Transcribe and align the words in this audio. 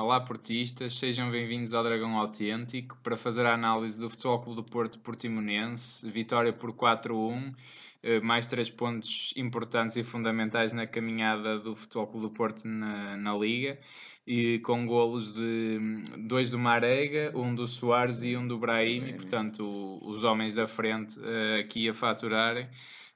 Olá, 0.00 0.18
portistas, 0.18 0.94
sejam 0.94 1.30
bem-vindos 1.30 1.74
ao 1.74 1.84
Dragão 1.84 2.16
Autêntico 2.16 2.96
para 3.02 3.18
fazer 3.18 3.44
a 3.44 3.52
análise 3.52 4.00
do 4.00 4.08
Futebol 4.08 4.40
Clube 4.40 4.62
do 4.62 4.64
Porto 4.64 4.98
Portimonense. 4.98 6.10
Vitória 6.10 6.54
por 6.54 6.72
4-1, 6.72 7.54
eh, 8.02 8.18
mais 8.20 8.46
três 8.46 8.70
pontos 8.70 9.34
importantes 9.36 9.98
e 9.98 10.02
fundamentais 10.02 10.72
na 10.72 10.86
caminhada 10.86 11.58
do 11.58 11.74
Futebol 11.74 12.06
Clube 12.06 12.28
do 12.28 12.32
Porto 12.32 12.66
na, 12.66 13.14
na 13.18 13.36
Liga, 13.36 13.78
e 14.26 14.58
com 14.60 14.86
golos 14.86 15.34
de 15.34 15.78
dois 16.26 16.50
do 16.50 16.58
Marega, 16.58 17.30
um 17.34 17.54
do 17.54 17.66
Soares 17.66 18.22
e 18.22 18.34
um 18.34 18.48
do 18.48 18.58
Brahim, 18.58 19.12
portanto, 19.12 19.98
os 20.00 20.24
homens 20.24 20.54
da 20.54 20.66
frente 20.66 21.20
uh, 21.20 21.60
aqui 21.60 21.86
a 21.90 21.92
faturarem. 21.92 22.66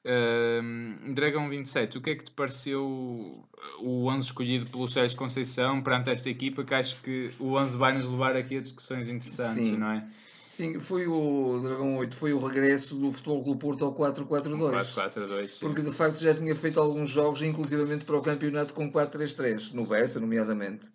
Uh, 0.05 1.15
Dragão 1.15 1.49
27, 1.49 1.97
o 1.97 2.01
que 2.03 2.11
é 2.11 2.15
que 2.15 2.25
te 2.25 2.31
pareceu 2.31 3.33
o 3.81 4.07
11 4.07 4.27
escolhido 4.27 4.71
pelo 4.71 4.87
Sérgio 4.87 5.17
Conceição 5.17 5.83
perante 5.83 6.11
esta 6.11 6.29
equipa? 6.29 6.63
Que 6.63 6.74
acho 6.75 7.01
que 7.01 7.31
o 7.39 7.55
11 7.55 7.77
vai 7.77 7.97
nos 7.97 8.07
levar 8.07 8.37
aqui 8.37 8.59
a 8.59 8.61
discussões 8.61 9.09
interessantes, 9.09 9.67
Sim. 9.67 9.77
não 9.77 9.91
é? 9.91 10.07
Sim, 10.47 10.79
foi 10.79 11.09
o 11.09 11.59
Dragão 11.61 11.97
8, 11.97 12.15
foi 12.15 12.33
o 12.33 12.39
regresso 12.39 12.95
do 12.95 13.11
Futebol 13.11 13.43
Clube 13.43 13.61
Porto 13.61 13.85
ao 13.85 13.93
4-4-2. 13.93 14.95
4-4-2, 14.95 15.59
Porque 15.61 15.83
de 15.83 15.91
facto 15.91 16.21
já 16.21 16.33
tinha 16.33 16.55
feito 16.55 16.79
alguns 16.79 17.11
jogos, 17.11 17.43
inclusivamente 17.43 18.05
para 18.05 18.17
o 18.17 18.23
campeonato 18.23 18.73
com 18.73 18.91
4-3-3, 18.91 19.73
no 19.73 19.85
Bessa, 19.85 20.21
nomeadamente. 20.21 20.91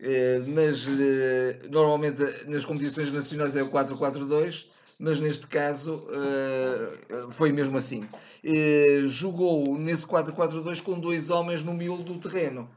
Eh, 0.00 0.42
mas 0.48 0.88
eh, 0.88 1.60
normalmente 1.70 2.22
nas 2.48 2.64
competições 2.64 3.12
nacionais 3.12 3.54
é 3.54 3.62
o 3.62 3.70
4-4-2 3.70 4.66
mas 4.98 5.18
neste 5.18 5.48
caso 5.48 5.94
uh, 5.94 7.30
foi 7.32 7.50
mesmo 7.50 7.76
assim. 7.76 8.08
Uh, 8.44 9.08
jogou 9.08 9.76
nesse 9.76 10.06
4-4-2 10.06 10.80
com 10.80 10.98
dois 10.98 11.28
homens 11.28 11.64
no 11.64 11.74
miolo 11.74 12.04
do 12.04 12.18
terreno, 12.18 12.70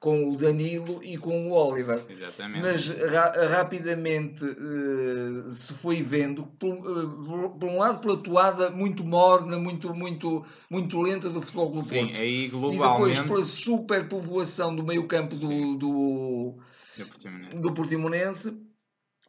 com 0.00 0.30
o 0.30 0.36
Danilo 0.36 0.98
e 1.04 1.18
com 1.18 1.50
o 1.50 1.52
Oliver. 1.52 2.06
Exatamente. 2.08 2.62
Mas 2.62 2.88
ra 2.88 3.32
rapidamente 3.48 4.42
uh, 4.46 5.50
se 5.50 5.74
foi 5.74 6.02
vendo, 6.02 6.44
por, 6.58 6.74
por, 7.58 7.68
um 7.68 7.76
lado, 7.76 8.00
pela 8.00 8.16
toada 8.16 8.70
muito 8.70 9.04
morna, 9.04 9.58
muito, 9.58 9.94
muito, 9.94 10.42
muito 10.70 10.98
lenta 10.98 11.28
do 11.28 11.42
futebol 11.42 11.70
do 11.70 11.82
Sim, 11.82 12.06
Porto. 12.06 12.18
Aí, 12.18 12.48
globalmente... 12.48 13.18
E 13.18 13.20
depois 13.20 13.20
pela 13.20 13.44
superpovoação 13.44 14.74
do 14.74 14.82
meio-campo 14.82 15.36
do, 15.36 15.76
do, 15.76 16.54
do 17.60 17.72
Portimonense 17.74 18.69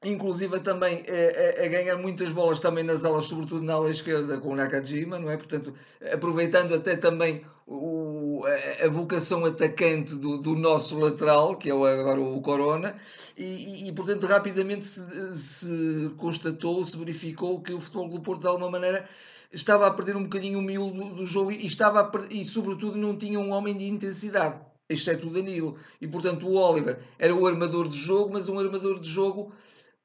inclusive 0.04 0.60
também 0.60 1.04
a, 1.08 1.62
a, 1.62 1.66
a, 1.66 1.68
ganhar 1.68 1.98
muitas 1.98 2.30
bolas 2.30 2.60
também 2.60 2.84
nas 2.84 3.06
alas, 3.06 3.26
sobretudo 3.26 3.64
na 3.64 3.74
ala 3.74 3.90
esquerda 3.90 4.40
com 4.40 4.50
o 4.50 4.56
Nakajima, 4.56 5.20
não 5.20 5.30
é? 5.30 5.38
Portanto, 5.38 5.74
aproveitando 6.12 6.74
até 6.74 6.96
também 6.96 7.46
o, 7.68 8.44
a, 8.46 8.86
a, 8.86 8.90
vocação 8.90 9.46
atacante 9.46 10.16
do, 10.16 10.38
do, 10.38 10.56
nosso 10.56 10.98
lateral, 10.98 11.56
que 11.56 11.70
é 11.70 11.74
o, 11.74 11.86
agora 11.86 12.20
o 12.20 12.42
Corona, 12.42 12.96
e, 13.38 13.88
e, 13.88 13.92
portanto 13.94 14.26
rapidamente 14.26 14.86
se, 14.86 15.38
se, 15.38 16.12
constatou, 16.18 16.84
se 16.84 16.98
verificou 16.98 17.62
que 17.62 17.74
o 17.74 17.80
futebol 17.80 18.10
do 18.10 18.20
Porto 18.22 18.42
de 18.42 18.48
alguma 18.48 18.72
maneira 18.72 19.08
estava 19.54 19.86
a 19.86 19.92
perder 19.92 20.16
um 20.16 20.24
bocadinho 20.24 20.60
o 20.60 20.62
miolo 20.62 20.92
do, 20.92 21.16
do 21.16 21.26
jogo 21.26 21.52
e, 21.52 21.66
estava 21.66 22.12
e 22.30 22.44
sobretudo 22.44 22.98
não 22.98 23.16
tinha 23.16 23.40
um 23.40 23.52
homem 23.52 23.78
de 23.78 23.88
intensidade 23.88 24.60
exceto 24.90 25.28
o 25.28 25.32
Danilo. 25.32 25.78
E 26.02 26.08
portanto 26.08 26.48
o 26.48 26.56
Oliver 26.56 27.00
era 27.18 27.34
o 27.34 27.46
armador 27.48 27.88
de 27.88 27.98
jogo, 27.98 28.32
mas 28.34 28.50
um 28.50 28.60
armador 28.60 29.00
de 29.00 29.10
jogo 29.10 29.54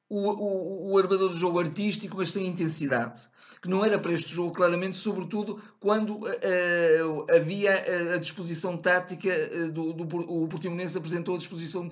o, 0.08 0.18
o, 0.18 0.92
o 0.92 0.98
armador 0.98 1.30
do 1.30 1.36
jogo 1.36 1.58
artístico, 1.58 2.16
mas 2.16 2.32
sem 2.32 2.46
intensidade. 2.46 3.28
Que 3.60 3.68
não 3.68 3.84
era 3.84 3.98
para 3.98 4.12
este 4.12 4.32
jogo, 4.32 4.52
claramente, 4.52 4.96
sobretudo 4.96 5.60
quando 5.80 6.18
uh, 6.18 7.26
havia 7.34 8.14
a 8.14 8.18
disposição 8.18 8.76
tática 8.76 9.30
do, 9.72 9.92
do, 9.92 10.04
o 10.30 10.46
Portimonense 10.46 10.96
apresentou 10.96 11.34
a 11.34 11.38
disposição 11.38 11.88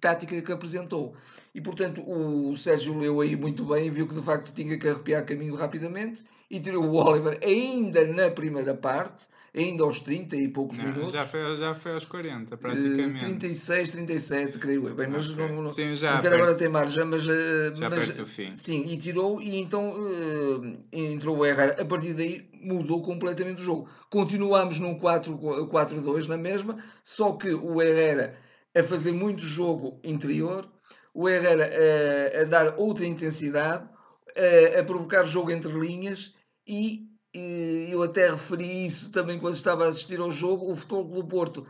tática 0.00 0.42
que 0.42 0.52
apresentou. 0.52 1.14
E, 1.54 1.60
portanto, 1.60 2.02
o 2.08 2.56
Sérgio 2.56 2.98
leu 2.98 3.20
aí 3.20 3.36
muito 3.36 3.64
bem 3.64 3.86
e 3.86 3.90
viu 3.90 4.08
que 4.08 4.14
de 4.14 4.22
facto 4.22 4.52
tinha 4.52 4.76
que 4.78 4.88
arrepiar 4.88 5.24
caminho 5.24 5.54
rapidamente 5.54 6.24
e 6.54 6.60
tirou 6.60 6.84
o 6.84 6.94
Oliver 6.96 7.36
ainda 7.42 8.04
na 8.06 8.30
primeira 8.30 8.74
parte 8.74 9.26
ainda 9.52 9.82
aos 9.82 9.98
30 10.00 10.36
e 10.36 10.48
poucos 10.48 10.78
não, 10.78 10.86
minutos. 10.86 11.12
Já 11.12 11.24
foi, 11.24 11.56
já 11.56 11.74
foi 11.74 11.94
aos 11.94 12.04
40, 12.04 12.56
praticamente. 12.56 13.18
36, 13.18 13.90
37, 13.90 14.58
creio 14.60 14.88
eu. 14.88 14.94
Bem, 14.94 15.08
mas 15.08 15.30
okay. 15.30 15.48
não, 15.48 15.62
não, 15.62 15.70
sim, 15.70 15.96
já 15.96 16.14
não 16.14 16.22
quero 16.22 16.36
agora 16.36 16.54
ter 16.54 16.68
margem, 16.68 17.04
mas. 17.04 17.28
Eh, 17.28 17.72
já 17.74 17.90
mas 17.90 18.08
o 18.18 18.26
fim. 18.26 18.54
Sim, 18.54 18.84
e 18.86 18.96
tirou, 18.96 19.42
e 19.42 19.56
então 19.58 19.90
uh, 19.90 20.78
entrou 20.92 21.38
o 21.38 21.46
Herrera. 21.46 21.80
A 21.80 21.84
partir 21.84 22.14
daí 22.14 22.48
mudou 22.60 23.02
completamente 23.02 23.60
o 23.62 23.64
jogo. 23.64 23.88
Continuamos 24.08 24.78
num 24.78 24.96
4-2 24.96 26.26
na 26.28 26.36
mesma, 26.36 26.78
só 27.02 27.32
que 27.32 27.52
o 27.52 27.82
Herrera 27.82 28.36
a 28.76 28.82
fazer 28.82 29.12
muito 29.12 29.42
jogo 29.42 29.98
interior, 30.04 30.68
o 31.12 31.28
Herrera 31.28 31.68
a, 31.68 32.40
a 32.42 32.44
dar 32.44 32.74
outra 32.76 33.06
intensidade, 33.06 33.88
a, 34.36 34.80
a 34.80 34.84
provocar 34.84 35.24
jogo 35.24 35.50
entre 35.50 35.72
linhas 35.72 36.34
e 36.66 37.08
e 37.36 37.88
eu 37.90 38.00
até 38.00 38.30
referi 38.30 38.86
isso 38.86 39.10
também 39.10 39.40
quando 39.40 39.54
estava 39.54 39.86
a 39.86 39.88
assistir 39.88 40.20
ao 40.20 40.30
jogo, 40.30 40.70
o 40.70 40.76
Futebol 40.76 41.02
do 41.02 41.24
Porto 41.24 41.66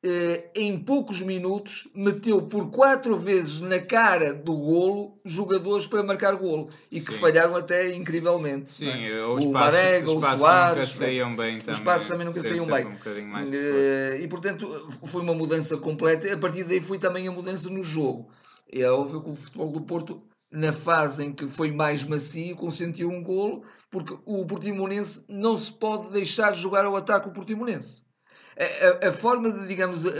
eh, 0.00 0.50
em 0.54 0.78
poucos 0.78 1.22
minutos 1.22 1.88
meteu 1.92 2.40
por 2.42 2.70
quatro 2.70 3.18
vezes 3.18 3.60
na 3.60 3.80
cara 3.80 4.32
do 4.32 4.54
golo 4.54 5.18
jogadores 5.24 5.88
para 5.88 6.04
marcar 6.04 6.36
golo 6.36 6.68
e 6.88 7.00
que 7.00 7.12
Sim. 7.12 7.18
falharam 7.18 7.56
até 7.56 7.92
incrivelmente. 7.96 8.70
Sim, 8.70 8.90
é? 8.90 9.24
o, 9.24 9.34
o 9.34 9.52
Marega, 9.52 10.08
o 10.08 10.20
Soares, 10.20 10.90
saíam 10.90 11.34
bem 11.34 11.58
também. 11.58 11.74
os 11.74 11.80
passos 11.80 12.08
também 12.08 12.24
nunca 12.24 12.40
saíam 12.40 12.66
bem. 12.66 12.86
Um 12.86 12.94
eh, 13.52 14.20
e 14.20 14.28
portanto 14.28 14.68
foi 15.04 15.20
uma 15.20 15.34
mudança 15.34 15.76
completa. 15.78 16.32
A 16.32 16.38
partir 16.38 16.62
daí 16.62 16.80
foi 16.80 17.00
também 17.00 17.26
a 17.26 17.32
mudança 17.32 17.68
no 17.68 17.82
jogo. 17.82 18.30
É 18.70 18.88
óbvio 18.88 19.20
que 19.20 19.30
o 19.30 19.34
futebol 19.34 19.72
do 19.72 19.80
Porto, 19.80 20.22
na 20.50 20.72
fase 20.72 21.24
em 21.24 21.32
que 21.32 21.46
foi 21.48 21.70
mais 21.70 22.04
macio, 22.04 22.56
consentiu 22.56 23.10
um 23.10 23.22
golo 23.22 23.64
porque 23.90 24.18
o 24.26 24.46
Portimonense 24.46 25.24
não 25.28 25.56
se 25.56 25.72
pode 25.72 26.12
deixar 26.12 26.54
jogar 26.54 26.84
ao 26.84 26.96
ataque 26.96 27.28
o 27.28 27.32
Portimonense. 27.32 28.04
A, 28.58 29.06
a, 29.06 29.08
a 29.08 29.12
forma 29.12 29.50
de, 29.50 29.66
digamos, 29.66 30.04
a, 30.06 30.10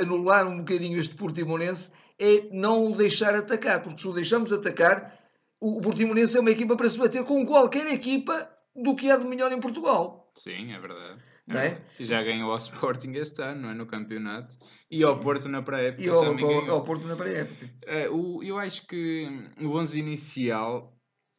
anular 0.00 0.46
um 0.46 0.58
bocadinho 0.58 0.98
este 0.98 1.14
Portimonense 1.14 1.92
é 2.18 2.48
não 2.52 2.86
o 2.86 2.96
deixar 2.96 3.34
atacar, 3.34 3.82
porque 3.82 4.00
se 4.00 4.08
o 4.08 4.12
deixamos 4.12 4.52
atacar, 4.52 5.18
o, 5.60 5.78
o 5.78 5.80
Portimonense 5.80 6.36
é 6.36 6.40
uma 6.40 6.50
equipa 6.50 6.76
para 6.76 6.88
se 6.88 6.98
bater 6.98 7.24
com 7.24 7.44
qualquer 7.46 7.86
equipa 7.86 8.50
do 8.74 8.96
que 8.96 9.10
há 9.10 9.16
de 9.16 9.26
melhor 9.26 9.52
em 9.52 9.60
Portugal. 9.60 10.30
Sim, 10.34 10.72
é 10.72 10.80
verdade. 10.80 11.22
Não 11.46 11.58
é? 11.58 11.80
E 11.98 12.04
já 12.04 12.22
ganhou 12.22 12.50
ao 12.50 12.56
Sporting 12.58 13.12
este 13.12 13.42
ano, 13.42 13.62
não 13.62 13.70
é? 13.70 13.74
No 13.74 13.86
campeonato. 13.86 14.56
E 14.90 14.98
Sim. 14.98 15.04
ao 15.04 15.18
Porto 15.18 15.48
na 15.48 15.62
pré-época. 15.62 16.02
E 16.02 16.08
ao, 16.08 16.24
ao, 16.24 16.70
ao, 16.70 16.82
Porto 16.82 17.06
na 17.06 17.16
pré-época. 17.16 17.68
Uh, 18.10 18.42
eu 18.42 18.58
acho 18.58 18.86
que 18.86 19.28
o 19.60 19.76
11 19.76 19.98
inicial 19.98 20.96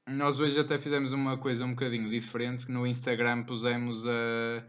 nós 0.08 0.40
hoje 0.40 0.60
até 0.60 0.78
fizemos 0.78 1.14
uma 1.14 1.38
coisa 1.38 1.66
um 1.66 1.70
bocadinho 1.70 2.10
diferente. 2.10 2.70
No 2.70 2.86
Instagram 2.86 3.44
pusemos 3.44 4.06
a. 4.08 4.66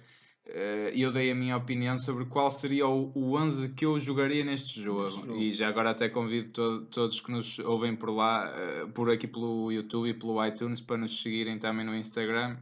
Uh, 0.47 0.93
eu 0.95 1.11
dei 1.11 1.31
a 1.31 1.35
minha 1.35 1.57
opinião 1.57 1.97
sobre 1.97 2.27
qual 2.27 2.51
seria 2.51 2.87
o, 2.87 3.11
o 3.15 3.37
11 3.37 3.71
que 3.71 3.87
eu 3.87 3.99
jogaria 3.99 4.45
neste 4.45 4.81
jogo. 4.81 5.09
jogo. 5.09 5.37
E 5.39 5.53
já 5.53 5.69
agora 5.69 5.91
até 5.91 6.09
convido 6.09 6.51
to 6.51 6.87
todos 6.87 7.21
que 7.21 7.33
nos 7.33 7.59
ouvem 7.61 7.97
por 7.97 8.11
lá, 8.11 8.53
uh, 8.53 8.93
por 8.93 9.11
aqui 9.11 9.27
pelo 9.27 9.73
YouTube 9.73 10.11
e 10.11 10.15
pelo 10.15 10.45
iTunes, 10.47 10.81
para 10.81 10.99
nos 10.99 11.21
seguirem 11.21 11.59
também 11.59 11.85
no 11.85 11.97
Instagram. 11.97 12.59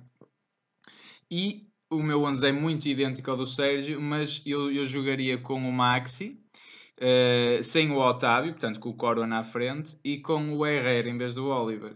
E 1.30 1.71
o 1.92 2.02
meu 2.02 2.22
11 2.24 2.46
é 2.46 2.52
muito 2.52 2.86
idêntico 2.86 3.30
ao 3.30 3.36
do 3.36 3.46
Sérgio, 3.46 4.00
mas 4.00 4.42
eu, 4.46 4.70
eu 4.72 4.86
jogaria 4.86 5.38
com 5.38 5.56
o 5.56 5.72
Maxi, 5.72 6.38
uh, 6.98 7.62
sem 7.62 7.90
o 7.90 7.98
Otávio, 7.98 8.52
portanto 8.52 8.80
com 8.80 8.88
o 8.88 8.94
Corona 8.94 9.26
na 9.26 9.44
frente, 9.44 9.98
e 10.04 10.18
com 10.18 10.54
o 10.56 10.66
Herrera 10.66 11.08
em 11.08 11.18
vez 11.18 11.34
do 11.34 11.48
Oliver. 11.48 11.92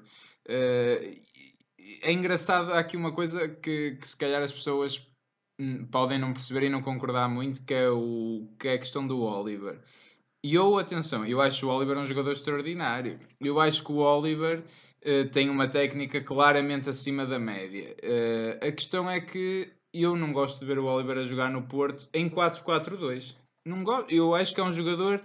Uh, 0.48 1.16
é 2.02 2.12
engraçado, 2.12 2.72
há 2.72 2.78
aqui 2.78 2.96
uma 2.96 3.12
coisa 3.12 3.48
que, 3.48 3.97
que 4.00 4.09
se 4.09 4.16
calhar 4.16 4.42
as 4.42 4.53
pessoas 4.53 5.06
hum, 5.59 5.86
podem 5.86 6.18
não 6.18 6.32
perceber 6.32 6.65
e 6.66 6.68
não 6.68 6.82
concordar 6.82 7.28
muito, 7.28 7.65
que 7.65 7.74
é, 7.74 7.88
o, 7.88 8.48
que 8.59 8.68
é 8.68 8.74
a 8.74 8.78
questão 8.78 9.06
do 9.06 9.22
Oliver. 9.22 9.80
E 10.44 10.54
eu, 10.54 10.78
atenção, 10.78 11.24
eu 11.26 11.41
acho 11.41 11.66
o 11.66 11.71
Oliver 11.74 11.98
um 11.98 12.04
jogador 12.04 12.32
extraordinário. 12.32 13.18
Eu 13.41 13.59
acho 13.59 13.82
que 13.82 13.91
o 13.91 13.97
Oliver 13.97 14.60
uh, 14.60 15.28
tem 15.30 15.48
uma 15.48 15.66
técnica 15.66 16.21
claramente 16.21 16.88
acima 16.88 17.26
da 17.26 17.38
média. 17.38 17.97
Uh, 18.03 18.66
a 18.66 18.71
questão 18.71 19.10
é 19.10 19.21
que 19.21 19.72
eu 20.03 20.16
não 20.16 20.33
gosto 20.33 20.60
de 20.60 20.66
ver 20.66 20.78
o 20.78 20.87
Oliver 20.87 21.19
a 21.19 21.25
jogar 21.25 21.51
no 21.51 21.63
Porto 21.63 22.09
em 22.13 22.28
4-4-2. 22.28 23.37
Não 23.66 23.83
gosto. 23.83 24.13
Eu 24.13 24.34
acho 24.34 24.54
que 24.54 24.60
é 24.60 24.65
um 24.65 24.72
jogador 24.72 25.21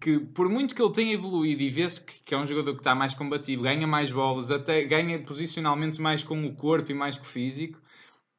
que 0.00 0.18
por 0.18 0.48
muito 0.48 0.74
que 0.74 0.82
ele 0.82 0.92
tenha 0.92 1.14
evoluído 1.14 1.62
e 1.62 1.70
vê-se 1.70 2.04
que, 2.04 2.20
que, 2.20 2.34
é 2.34 2.38
um 2.38 2.46
jogador 2.46 2.74
que 2.74 2.80
está 2.80 2.94
mais 2.94 3.14
combativo, 3.14 3.62
ganha 3.62 3.86
mais 3.86 4.10
bolas, 4.10 4.50
até 4.50 4.84
ganha 4.84 5.18
posicionalmente 5.22 6.00
mais 6.00 6.22
com 6.22 6.44
o 6.44 6.54
corpo 6.54 6.90
e 6.90 6.94
mais 6.94 7.16
com 7.16 7.24
o 7.24 7.26
físico, 7.26 7.80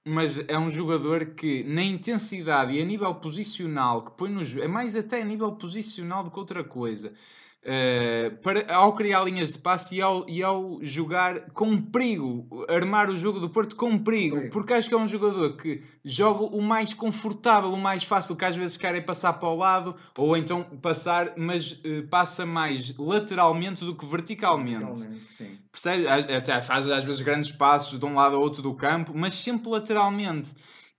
mas 0.07 0.39
é 0.47 0.57
um 0.57 0.69
jogador 0.69 1.25
que 1.33 1.63
na 1.63 1.83
intensidade 1.83 2.73
e 2.73 2.81
a 2.81 2.85
nível 2.85 3.13
posicional 3.15 4.03
que 4.03 4.11
põe 4.11 4.29
no 4.29 4.45
jogo, 4.45 4.63
é 4.63 4.67
mais 4.67 4.95
até 4.95 5.21
a 5.21 5.25
nível 5.25 5.51
posicional 5.53 6.23
do 6.23 6.31
que 6.31 6.39
outra 6.39 6.63
coisa. 6.63 7.13
Uh, 7.61 8.37
para, 8.37 8.73
ao 8.73 8.93
criar 8.93 9.21
linhas 9.25 9.51
de 9.51 9.57
passe 9.57 9.97
e 9.97 10.01
ao, 10.01 10.27
e 10.29 10.41
ao 10.41 10.79
jogar 10.81 11.51
com 11.51 11.77
perigo, 11.77 12.47
armar 12.69 13.09
o 13.09 13.17
jogo 13.17 13.37
do 13.37 13.49
Porto 13.49 13.75
com 13.75 13.97
perigo, 13.97 14.37
perigo, 14.37 14.53
porque 14.53 14.73
acho 14.73 14.87
que 14.87 14.95
é 14.95 14.97
um 14.97 15.05
jogador 15.05 15.57
que 15.57 15.83
joga 16.03 16.45
o 16.45 16.61
mais 16.61 16.93
confortável, 16.93 17.69
o 17.73 17.77
mais 17.77 18.03
fácil, 18.05 18.37
que 18.37 18.45
às 18.45 18.55
vezes 18.55 18.77
quer 18.77 18.95
é 18.95 19.01
passar 19.01 19.33
para 19.33 19.49
o 19.49 19.55
lado 19.55 19.93
ou 20.17 20.37
então 20.37 20.63
passar, 20.81 21.33
mas 21.35 21.73
uh, 21.73 22.07
passa 22.09 22.45
mais 22.45 22.95
lateralmente 22.97 23.83
do 23.83 23.93
que 23.93 24.05
verticalmente. 24.05 24.79
verticalmente 24.79 25.27
sim. 25.27 25.59
Percebe? 25.69 26.07
Até 26.07 26.61
faz 26.61 26.89
às 26.89 27.03
vezes 27.03 27.21
grandes 27.21 27.51
passos 27.51 27.99
de 27.99 28.05
um 28.05 28.15
lado 28.15 28.37
ao 28.37 28.41
outro 28.41 28.61
do 28.61 28.73
campo, 28.73 29.11
mas 29.13 29.33
sempre 29.33 29.69
lateralmente. 29.69 30.53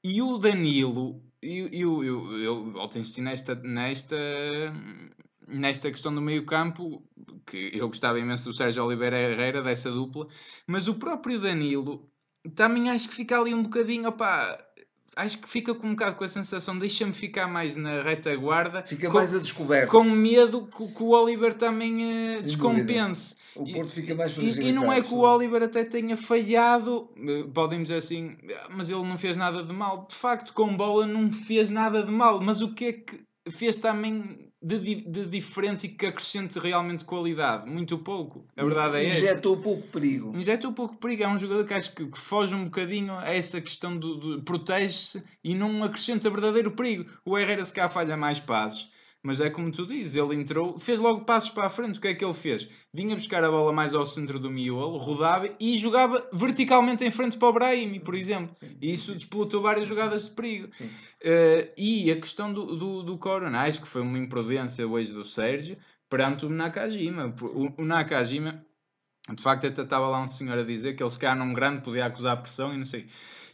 E 0.04 0.20
o 0.20 0.36
Danilo, 0.36 1.22
eu, 1.40 1.68
eu, 1.72 2.04
eu, 2.04 2.38
eu 2.38 2.72
volto 2.72 2.96
a 2.96 3.00
insistir 3.00 3.22
nesta, 3.22 3.54
nesta 3.54 4.16
nesta 5.50 5.90
questão 5.90 6.14
do 6.14 6.20
meio 6.20 6.44
campo, 6.44 7.02
que 7.46 7.70
eu 7.74 7.88
gostava 7.88 8.18
imenso 8.18 8.44
do 8.44 8.52
Sérgio 8.52 8.84
Oliveira 8.84 9.18
Herrera, 9.18 9.62
dessa 9.62 9.90
dupla, 9.90 10.26
mas 10.66 10.88
o 10.88 10.94
próprio 10.94 11.40
Danilo 11.40 12.08
também 12.54 12.90
acho 12.90 13.08
que 13.08 13.14
fica 13.14 13.38
ali 13.38 13.54
um 13.54 13.62
bocadinho, 13.62 14.08
opá, 14.08 14.58
acho 15.16 15.38
que 15.38 15.48
fica 15.48 15.74
com 15.74 15.88
um 15.88 15.90
bocado 15.90 16.16
com 16.16 16.24
a 16.24 16.28
sensação, 16.28 16.78
deixa-me 16.78 17.12
ficar 17.12 17.46
mais 17.46 17.76
na 17.76 18.02
retaguarda. 18.02 18.82
Fica 18.82 19.08
com, 19.08 19.14
mais 19.14 19.34
a 19.34 19.38
descoberto. 19.38 19.90
Com 19.90 20.04
medo 20.04 20.66
que, 20.66 20.86
que 20.86 21.02
o 21.02 21.10
Oliver 21.10 21.54
também 21.54 22.38
uh, 22.38 22.42
descompense. 22.42 23.36
O 23.54 23.70
Porto 23.70 23.90
fica 23.90 24.14
mais 24.14 24.36
e, 24.36 24.68
e 24.68 24.72
não 24.72 24.92
é 24.92 25.02
que 25.02 25.12
o 25.12 25.18
Oliver 25.18 25.62
até 25.62 25.84
tenha 25.84 26.16
falhado, 26.16 27.10
eh, 27.16 27.44
podem 27.52 27.82
dizer 27.82 27.96
assim, 27.96 28.36
mas 28.70 28.88
ele 28.88 29.02
não 29.02 29.18
fez 29.18 29.36
nada 29.36 29.62
de 29.62 29.72
mal. 29.72 30.06
De 30.08 30.14
facto, 30.14 30.52
com 30.52 30.76
bola 30.76 31.06
não 31.06 31.32
fez 31.32 31.68
nada 31.68 32.02
de 32.02 32.12
mal, 32.12 32.40
mas 32.40 32.62
o 32.62 32.72
que 32.72 32.84
é 32.84 32.92
que 32.92 33.20
fez 33.50 33.76
também 33.76 34.49
de, 34.62 34.96
de 35.02 35.26
diferente 35.26 35.86
e 35.86 35.88
que 35.88 36.06
acrescente 36.06 36.58
realmente 36.58 37.04
qualidade. 37.04 37.68
Muito 37.70 37.98
pouco. 37.98 38.44
A 38.56 38.64
verdade 38.64 38.98
é 38.98 39.06
essa. 39.06 39.20
Injetou 39.20 39.56
pouco 39.56 39.86
perigo. 39.88 40.36
Injetou 40.36 40.72
pouco 40.72 40.96
perigo. 40.96 41.22
É 41.22 41.28
um 41.28 41.38
jogador 41.38 41.64
que 41.64 41.72
acho 41.72 41.94
que, 41.94 42.06
que 42.06 42.18
foge 42.18 42.54
um 42.54 42.64
bocadinho 42.64 43.14
a 43.14 43.32
essa 43.32 43.60
questão 43.60 43.96
do, 43.96 44.16
do 44.16 44.42
protege-se 44.42 45.22
e 45.42 45.54
não 45.54 45.82
acrescenta 45.82 46.28
verdadeiro 46.28 46.72
perigo. 46.72 47.10
O 47.24 47.38
Herrera 47.38 47.64
se 47.64 47.72
cá 47.72 47.88
falha 47.88 48.16
mais 48.16 48.38
passos. 48.38 48.90
Mas 49.22 49.38
é 49.38 49.50
como 49.50 49.70
tu 49.70 49.86
dizes, 49.86 50.16
ele 50.16 50.34
entrou, 50.34 50.78
fez 50.78 50.98
logo 50.98 51.26
passos 51.26 51.50
para 51.50 51.66
a 51.66 51.70
frente. 51.70 51.98
O 51.98 52.00
que 52.00 52.08
é 52.08 52.14
que 52.14 52.24
ele 52.24 52.32
fez? 52.32 52.66
Vinha 52.92 53.14
buscar 53.14 53.44
a 53.44 53.50
bola 53.50 53.70
mais 53.70 53.92
ao 53.92 54.06
centro 54.06 54.38
do 54.38 54.50
miolo, 54.50 54.96
rodava 54.96 55.50
e 55.60 55.76
jogava 55.76 56.26
verticalmente 56.32 57.04
em 57.04 57.10
frente 57.10 57.36
para 57.36 57.48
o 57.48 57.52
Brahimi, 57.52 58.00
por 58.00 58.14
exemplo. 58.14 58.54
Sim, 58.54 58.68
sim, 58.68 58.76
e 58.80 58.92
isso 58.92 59.14
despolutou 59.14 59.60
várias 59.60 59.86
jogadas 59.86 60.24
de 60.24 60.30
perigo. 60.30 60.68
Uh, 60.68 61.68
e 61.76 62.10
a 62.10 62.16
questão 62.16 62.50
do, 62.50 62.74
do, 62.74 63.02
do 63.02 63.18
Corona, 63.18 63.60
acho 63.60 63.82
que 63.82 63.88
foi 63.88 64.00
uma 64.00 64.18
imprudência 64.18 64.88
hoje 64.88 65.12
do 65.12 65.24
Sérgio 65.24 65.76
perante 66.08 66.46
o 66.46 66.48
Nakajima. 66.48 67.34
O, 67.42 67.82
o 67.82 67.84
Nakajima, 67.84 68.64
de 69.28 69.42
facto, 69.42 69.66
até 69.66 69.82
estava 69.82 70.08
lá 70.08 70.22
um 70.22 70.28
senhor 70.28 70.56
a 70.56 70.64
dizer 70.64 70.94
que 70.94 71.02
ele 71.02 71.10
se 71.10 71.18
calhar 71.18 71.36
num 71.36 71.52
grande 71.52 71.82
podia 71.82 72.06
acusar 72.06 72.40
pressão 72.40 72.72
e 72.72 72.76
não 72.78 72.86
sei. 72.86 73.06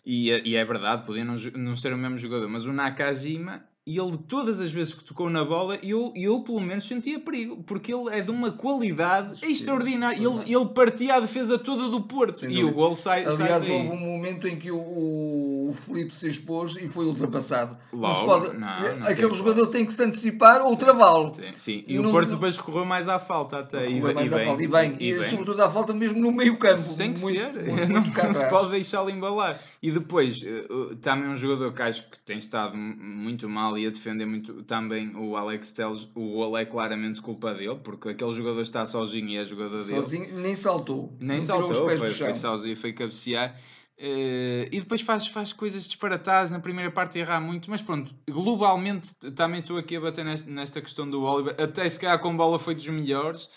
E, 0.04 0.30
e 0.48 0.54
é 0.54 0.64
verdade, 0.64 1.04
podia 1.04 1.24
não, 1.24 1.34
não 1.56 1.74
ser 1.74 1.92
o 1.92 1.98
mesmo 1.98 2.16
jogador, 2.16 2.48
mas 2.48 2.66
o 2.66 2.72
Nakajima 2.72 3.68
e 3.88 4.00
ele, 4.00 4.18
todas 4.26 4.60
as 4.60 4.72
vezes 4.72 4.94
que 4.94 5.04
tocou 5.04 5.30
na 5.30 5.44
bola, 5.44 5.78
eu, 5.80 6.12
eu 6.16 6.40
pelo 6.40 6.60
menos 6.60 6.88
sentia 6.88 7.20
perigo, 7.20 7.62
porque 7.62 7.94
ele 7.94 8.10
é 8.10 8.20
de 8.20 8.32
uma 8.32 8.50
qualidade 8.50 9.38
Sim, 9.38 9.46
extraordinária. 9.46 10.16
Ele, 10.16 10.52
ele 10.52 10.66
partia 10.74 11.14
a 11.14 11.20
defesa 11.20 11.56
toda 11.56 11.88
do 11.88 12.00
Porto 12.00 12.40
Sem 12.40 12.50
e 12.50 12.54
dúvida. 12.54 12.70
o 12.72 12.74
gol 12.74 12.96
sai. 12.96 13.24
Aliás, 13.24 13.62
sai 13.62 13.76
houve 13.76 13.90
um 13.90 14.00
momento 14.00 14.48
em 14.48 14.56
que 14.56 14.72
o, 14.72 14.76
o, 14.76 15.70
o 15.70 15.72
Felipe 15.72 16.12
se 16.12 16.28
expôs 16.28 16.74
e 16.74 16.88
foi 16.88 17.06
ultrapassado. 17.06 17.76
Logo, 17.92 18.26
pode, 18.26 18.58
não, 18.58 18.66
não 18.98 19.06
aquele 19.06 19.32
jogador 19.32 19.68
tem 19.68 19.86
que 19.86 19.92
se 19.92 20.02
antecipar 20.02 20.62
ou 20.62 20.76
travá-lo. 20.76 21.32
Sim. 21.56 21.84
E 21.86 21.96
não, 21.96 22.08
o 22.08 22.12
Porto 22.12 22.30
depois 22.30 22.56
recorreu 22.56 22.84
mais 22.84 23.08
à 23.08 23.20
falta 23.20 23.60
até. 23.60 23.88
E, 23.88 24.00
mais 24.00 24.28
e, 24.28 24.34
à 24.34 24.36
bem, 24.36 24.46
falta. 24.48 24.62
e 24.64 24.66
bem, 24.66 24.96
e, 24.98 25.10
e, 25.10 25.14
bem. 25.14 25.30
sobretudo 25.30 25.62
à 25.62 25.70
falta 25.70 25.94
mesmo 25.94 26.18
no 26.18 26.32
meio 26.32 26.58
campo. 26.58 26.82
Tem 26.96 27.12
que 27.14 27.20
muito, 27.20 27.38
ser, 27.38 27.52
muito, 27.52 27.92
muito, 27.92 28.18
não, 28.18 28.34
se 28.34 28.50
pode 28.50 28.72
deixá-lo 28.72 29.10
embalar. 29.10 29.56
E 29.80 29.92
depois, 29.92 30.42
uh, 30.42 30.96
também 30.96 31.28
um 31.28 31.36
jogador 31.36 31.72
que 31.72 31.82
acho 31.82 32.10
que 32.10 32.18
tem 32.18 32.38
estado 32.38 32.76
muito 32.76 33.48
mal 33.48 33.75
e 33.78 33.86
a 33.86 33.90
defender 33.90 34.26
muito 34.26 34.62
também 34.64 35.14
o 35.16 35.36
Alex 35.36 35.70
Telles, 35.72 36.08
o 36.14 36.32
gol 36.32 36.56
é 36.56 36.64
claramente 36.64 37.20
culpa 37.20 37.54
dele, 37.54 37.78
porque 37.82 38.10
aquele 38.10 38.32
jogador 38.32 38.62
está 38.62 38.84
sozinho 38.86 39.28
e 39.28 39.36
é 39.36 39.44
jogador 39.44 39.82
dele. 39.82 39.96
Sozinho, 39.96 40.38
nem 40.38 40.54
saltou. 40.54 41.16
Nem 41.20 41.40
saltou, 41.40 41.74
foi, 41.74 41.96
foi 41.96 42.34
sozinho, 42.34 42.76
foi 42.76 42.92
cabecear. 42.92 43.56
Uh, 43.98 44.68
e 44.70 44.80
depois 44.80 45.00
faz, 45.00 45.26
faz 45.26 45.54
coisas 45.54 45.84
disparatadas 45.84 46.50
na 46.50 46.60
primeira 46.60 46.90
parte 46.90 47.18
errar 47.18 47.40
muito, 47.40 47.70
mas 47.70 47.80
pronto, 47.80 48.14
globalmente 48.28 49.14
também 49.34 49.60
estou 49.60 49.78
aqui 49.78 49.96
a 49.96 50.00
bater 50.00 50.22
nesta, 50.22 50.50
nesta 50.50 50.82
questão 50.82 51.08
do 51.08 51.22
Oliver, 51.22 51.56
até 51.58 51.88
se 51.88 51.98
calhar 51.98 52.18
com 52.18 52.36
bola 52.36 52.58
foi 52.58 52.74
dos 52.74 52.86
melhores, 52.88 53.48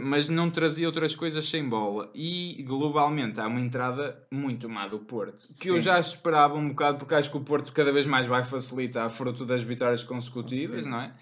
mas 0.00 0.28
não 0.28 0.48
trazia 0.48 0.86
outras 0.86 1.14
coisas 1.14 1.48
sem 1.48 1.68
bola. 1.68 2.10
E 2.14 2.62
globalmente 2.66 3.40
há 3.40 3.46
uma 3.46 3.60
entrada 3.60 4.22
muito 4.30 4.68
má 4.68 4.86
do 4.86 5.00
Porto, 5.00 5.48
que 5.58 5.68
Sim. 5.68 5.74
eu 5.74 5.80
já 5.80 5.98
esperava 5.98 6.54
um 6.54 6.68
bocado, 6.68 6.98
porque 6.98 7.14
acho 7.14 7.30
que 7.30 7.36
o 7.36 7.40
Porto 7.40 7.72
cada 7.72 7.92
vez 7.92 8.06
mais 8.06 8.26
vai 8.26 8.44
facilitar, 8.44 9.10
fruto 9.10 9.44
das 9.44 9.62
vitórias 9.62 10.02
consecutivas, 10.02 10.86
não 10.86 11.00
é? 11.00 11.12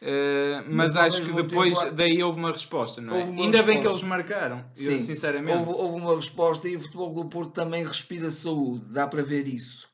Uh, 0.00 0.62
mas, 0.66 0.94
mas 0.94 0.96
acho 0.96 1.22
que 1.22 1.32
depois 1.32 1.76
tempo, 1.78 1.94
daí 1.94 2.22
houve 2.22 2.38
uma 2.38 2.52
resposta, 2.52 3.00
não 3.00 3.14
é? 3.14 3.22
Ainda 3.22 3.34
resposta. 3.34 3.62
bem 3.62 3.80
que 3.80 3.88
eles 3.88 4.02
marcaram, 4.02 4.64
Sim, 4.74 4.92
eu, 4.92 4.98
sinceramente. 4.98 5.56
Houve, 5.56 5.70
houve, 5.70 6.00
uma 6.02 6.14
resposta 6.14 6.68
e 6.68 6.76
o 6.76 6.80
futebol 6.80 7.14
do 7.14 7.24
Porto 7.24 7.52
também 7.52 7.82
respira 7.82 8.30
saúde, 8.30 8.84
dá 8.92 9.06
para 9.06 9.22
ver 9.22 9.48
isso. 9.48 9.88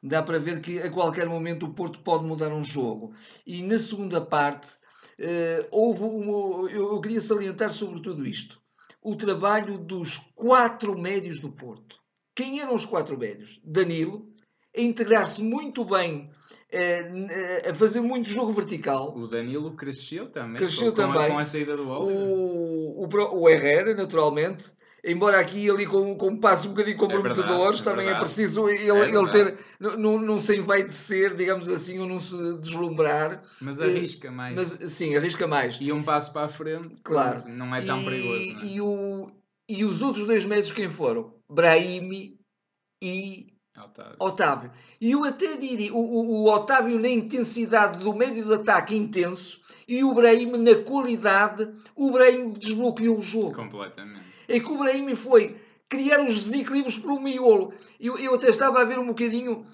Dá 0.00 0.22
para 0.22 0.38
ver 0.38 0.60
que 0.60 0.80
a 0.80 0.88
qualquer 0.88 1.26
momento 1.26 1.66
o 1.66 1.70
Porto 1.70 1.98
pode 2.00 2.24
mudar 2.24 2.52
um 2.52 2.62
jogo. 2.62 3.12
E 3.44 3.60
na 3.64 3.80
segunda 3.80 4.20
parte, 4.20 4.76
houve 5.70 6.02
uma, 6.02 6.70
eu, 6.70 7.00
queria 7.00 7.20
salientar 7.20 7.70
sobre 7.70 8.00
tudo 8.00 8.26
isto. 8.26 8.60
O 9.02 9.16
trabalho 9.16 9.78
dos 9.78 10.18
quatro 10.34 10.98
médios 10.98 11.40
do 11.40 11.52
Porto. 11.52 11.98
Quem 12.34 12.60
eram 12.60 12.74
os 12.74 12.84
quatro 12.84 13.18
médios? 13.18 13.60
Danilo, 13.64 14.28
a 14.76 14.80
integrar-se 14.80 15.42
muito 15.42 15.84
bem 15.84 16.30
a 17.68 17.74
fazer 17.74 18.00
muito 18.00 18.28
jogo 18.28 18.52
vertical. 18.52 19.16
O 19.16 19.26
Danilo 19.26 19.74
cresceu 19.74 20.30
também. 20.30 20.56
Cresceu 20.56 20.92
com, 20.92 20.96
também. 20.96 21.30
Com 21.30 21.38
a 21.38 21.44
saída 21.44 21.76
do 21.76 21.88
O, 21.88 23.04
o, 23.04 23.40
o 23.40 23.48
Herrera, 23.48 23.94
naturalmente. 23.94 24.77
Embora 25.04 25.38
aqui 25.38 25.70
ali 25.70 25.86
com, 25.86 26.16
com 26.16 26.28
um 26.28 26.36
passo 26.36 26.68
um 26.68 26.70
bocadinho 26.72 26.96
comprometedores, 26.96 27.80
é 27.80 27.84
também 27.84 28.06
é 28.06 28.10
verdade. 28.10 28.16
é 28.16 28.20
preciso 28.20 28.68
ele, 28.68 28.90
é 28.90 29.08
ele 29.08 29.30
ter. 29.30 29.58
Não, 29.78 30.18
não 30.18 30.40
se 30.40 30.56
envaidecer, 30.56 31.34
digamos 31.36 31.68
assim, 31.68 31.98
ou 31.98 32.06
não 32.06 32.18
se 32.18 32.36
deslumbrar. 32.58 33.42
Mas 33.60 33.80
arrisca 33.80 34.30
mais. 34.30 34.56
Mas, 34.56 34.92
sim, 34.92 35.16
arrisca 35.16 35.46
mais. 35.46 35.78
E 35.80 35.92
um 35.92 36.02
passo 36.02 36.32
para 36.32 36.46
a 36.46 36.48
frente, 36.48 37.00
claro. 37.02 37.48
não 37.48 37.74
é 37.74 37.80
tão 37.80 38.02
e, 38.02 38.04
perigoso. 38.04 38.64
É? 38.64 38.66
E, 38.66 38.80
o, 38.80 39.30
e 39.68 39.84
os 39.84 40.02
outros 40.02 40.26
dois 40.26 40.44
médios 40.44 40.72
quem 40.72 40.88
foram? 40.88 41.32
Brahimi 41.48 42.38
e 43.02 43.57
Otávio. 43.76 44.16
Otávio. 44.18 44.70
E 45.00 45.10
eu 45.10 45.24
até 45.24 45.56
diria, 45.56 45.94
o, 45.94 45.98
o, 45.98 46.42
o, 46.42 46.52
Otávio 46.52 46.98
na 46.98 47.08
intensidade 47.08 47.98
do 47.98 48.14
médio 48.14 48.44
de 48.44 48.54
ataque 48.54 48.96
intenso 48.96 49.60
e 49.86 50.02
o 50.02 50.12
Brahim 50.14 50.50
na 50.56 50.74
qualidade, 50.76 51.68
o 51.94 52.10
Brahim 52.10 52.50
desbloqueou 52.50 53.18
o 53.18 53.22
jogo. 53.22 53.52
Completamente. 53.52 54.26
É 54.48 54.58
que 54.58 54.70
o 54.70 54.78
Brahim 54.78 55.14
foi 55.14 55.56
criar 55.88 56.20
os 56.20 56.42
desequilíbrios 56.42 56.98
para 56.98 57.12
o 57.12 57.20
miolo. 57.20 57.72
Eu, 58.00 58.18
eu 58.18 58.34
até 58.34 58.48
estava 58.48 58.80
a 58.80 58.84
ver 58.84 58.98
um 58.98 59.06
bocadinho 59.06 59.64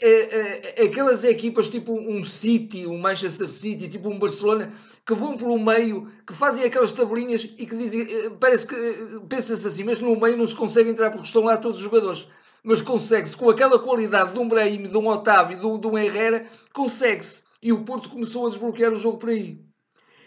é, 0.00 0.82
é, 0.82 0.84
aquelas 0.84 1.24
equipas 1.24 1.68
tipo 1.68 1.92
um 1.92 2.22
City, 2.22 2.86
um 2.86 2.98
Manchester 2.98 3.48
City, 3.48 3.88
tipo 3.88 4.10
um 4.10 4.18
Barcelona, 4.18 4.72
que 5.06 5.14
vão 5.14 5.36
pelo 5.36 5.58
meio, 5.58 6.10
que 6.26 6.34
fazem 6.34 6.64
aquelas 6.64 6.92
tabelinhas 6.92 7.44
e 7.44 7.66
que 7.66 7.76
dizem, 7.76 8.02
eh, 8.02 8.30
parece 8.38 8.66
que 8.66 8.74
eh, 8.74 9.20
pensa-se 9.28 9.66
assim, 9.66 9.84
mas 9.84 10.00
no 10.00 10.18
meio 10.20 10.36
não 10.36 10.46
se 10.46 10.54
consegue 10.54 10.90
entrar 10.90 11.10
porque 11.10 11.26
estão 11.26 11.44
lá 11.44 11.56
todos 11.56 11.78
os 11.78 11.84
jogadores 11.84 12.28
mas 12.66 12.80
consegue-se 12.80 13.36
com 13.36 13.48
aquela 13.48 13.78
qualidade 13.78 14.32
de 14.32 14.40
um 14.40 14.48
Brahim, 14.48 14.82
de 14.82 14.98
um 14.98 15.06
Otávio, 15.06 15.56
de 15.56 15.64
um, 15.64 15.78
de 15.78 15.86
um 15.86 15.96
Herrera, 15.96 16.48
consegue-se. 16.72 17.44
E 17.62 17.72
o 17.72 17.84
Porto 17.84 18.10
começou 18.10 18.44
a 18.44 18.50
desbloquear 18.50 18.92
o 18.92 18.96
jogo 18.96 19.18
por 19.18 19.28
aí. 19.28 19.64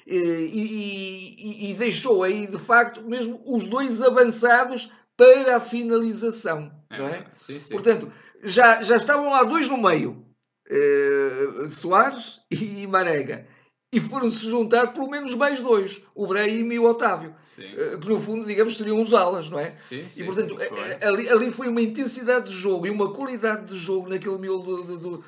E, 0.08 0.16
e, 0.16 1.70
e, 1.70 1.74
deixou 1.74 2.24
aí, 2.24 2.48
de 2.48 2.58
facto, 2.58 3.04
mesmo 3.04 3.44
os 3.46 3.66
dois 3.66 4.02
avançados 4.02 4.90
para 5.18 5.58
a 5.58 5.60
finalização. 5.60 6.72
É, 6.90 6.98
não 6.98 7.08
é? 7.10 7.26
Sim, 7.36 7.60
sim. 7.60 7.74
Portanto, 7.74 8.10
já, 8.44 8.82
já 8.82 8.98
estavam 8.98 9.30
lá 9.30 9.44
dois 9.44 9.68
no 9.68 9.78
meio. 9.78 10.26
Uh, 10.72 11.68
Soares 11.68 12.40
e 12.52 12.86
Marega 12.86 13.48
e 13.92 14.00
foram-se 14.00 14.48
juntar 14.48 14.94
pelo 14.94 15.10
menos 15.10 15.34
mais 15.34 15.62
dois, 15.62 16.02
o 16.20 16.28
Brahim 16.28 16.70
e 16.74 16.78
o 16.78 16.84
Otávio, 16.84 17.34
sim. 17.42 17.64
Eh, 17.64 17.98
que 17.98 18.10
no 18.10 18.20
fundo, 18.20 18.46
digamos, 18.46 18.76
seriam 18.76 19.02
os 19.02 19.14
alas, 19.14 19.50
não 19.50 19.58
é? 19.58 19.74
Sim, 19.78 20.04
sim, 20.10 20.22
e 20.22 20.26
portanto, 20.26 20.54
eh, 20.60 21.08
ali, 21.08 21.30
ali 21.30 21.50
foi 21.50 21.70
uma 21.70 21.82
intensidade 21.82 22.50
de 22.50 22.56
jogo 22.58 22.86
e 22.86 22.90
uma 22.90 23.14
qualidade 23.14 23.68
de 23.68 23.78
jogo 23.78 24.10
naquele 24.10 24.38
miolo 24.38 25.24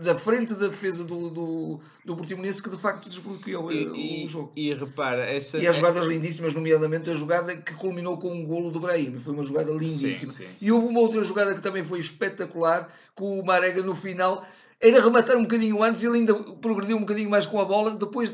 da 0.00 0.14
frente 0.14 0.54
da 0.54 0.68
defesa 0.68 1.02
do, 1.02 1.28
do, 1.28 1.80
do 2.04 2.14
Portimonense 2.14 2.62
que 2.62 2.70
de 2.70 2.76
facto 2.76 3.08
desbloqueou 3.08 3.72
e, 3.72 4.22
eh, 4.22 4.24
o 4.24 4.28
jogo. 4.28 4.52
E, 4.54 4.68
e 4.68 4.74
repara, 4.74 5.24
essa. 5.24 5.58
E 5.58 5.66
as 5.66 5.74
jogadas 5.74 6.06
lindíssimas, 6.06 6.54
nomeadamente 6.54 7.10
a 7.10 7.14
jogada 7.14 7.56
que 7.56 7.74
culminou 7.74 8.16
com 8.16 8.32
um 8.32 8.44
golo 8.44 8.70
do 8.70 8.78
Brahim, 8.78 9.18
foi 9.18 9.34
uma 9.34 9.42
jogada 9.42 9.72
lindíssima. 9.72 10.48
E 10.62 10.70
houve 10.70 10.86
uma 10.86 11.00
outra 11.00 11.20
jogada 11.24 11.52
que 11.52 11.60
também 11.60 11.82
foi 11.82 11.98
espetacular, 11.98 12.88
com 13.16 13.40
o 13.40 13.44
Marega 13.44 13.82
no 13.82 13.96
final 13.96 14.46
era 14.82 15.00
rematar 15.00 15.36
um 15.36 15.42
bocadinho 15.42 15.80
antes 15.80 16.02
e 16.02 16.06
ele 16.06 16.18
ainda 16.18 16.34
progrediu 16.34 16.96
um 16.96 17.00
bocadinho 17.00 17.30
mais 17.30 17.46
com 17.46 17.60
a 17.60 17.64
bola 17.64 17.94
depois 17.94 18.30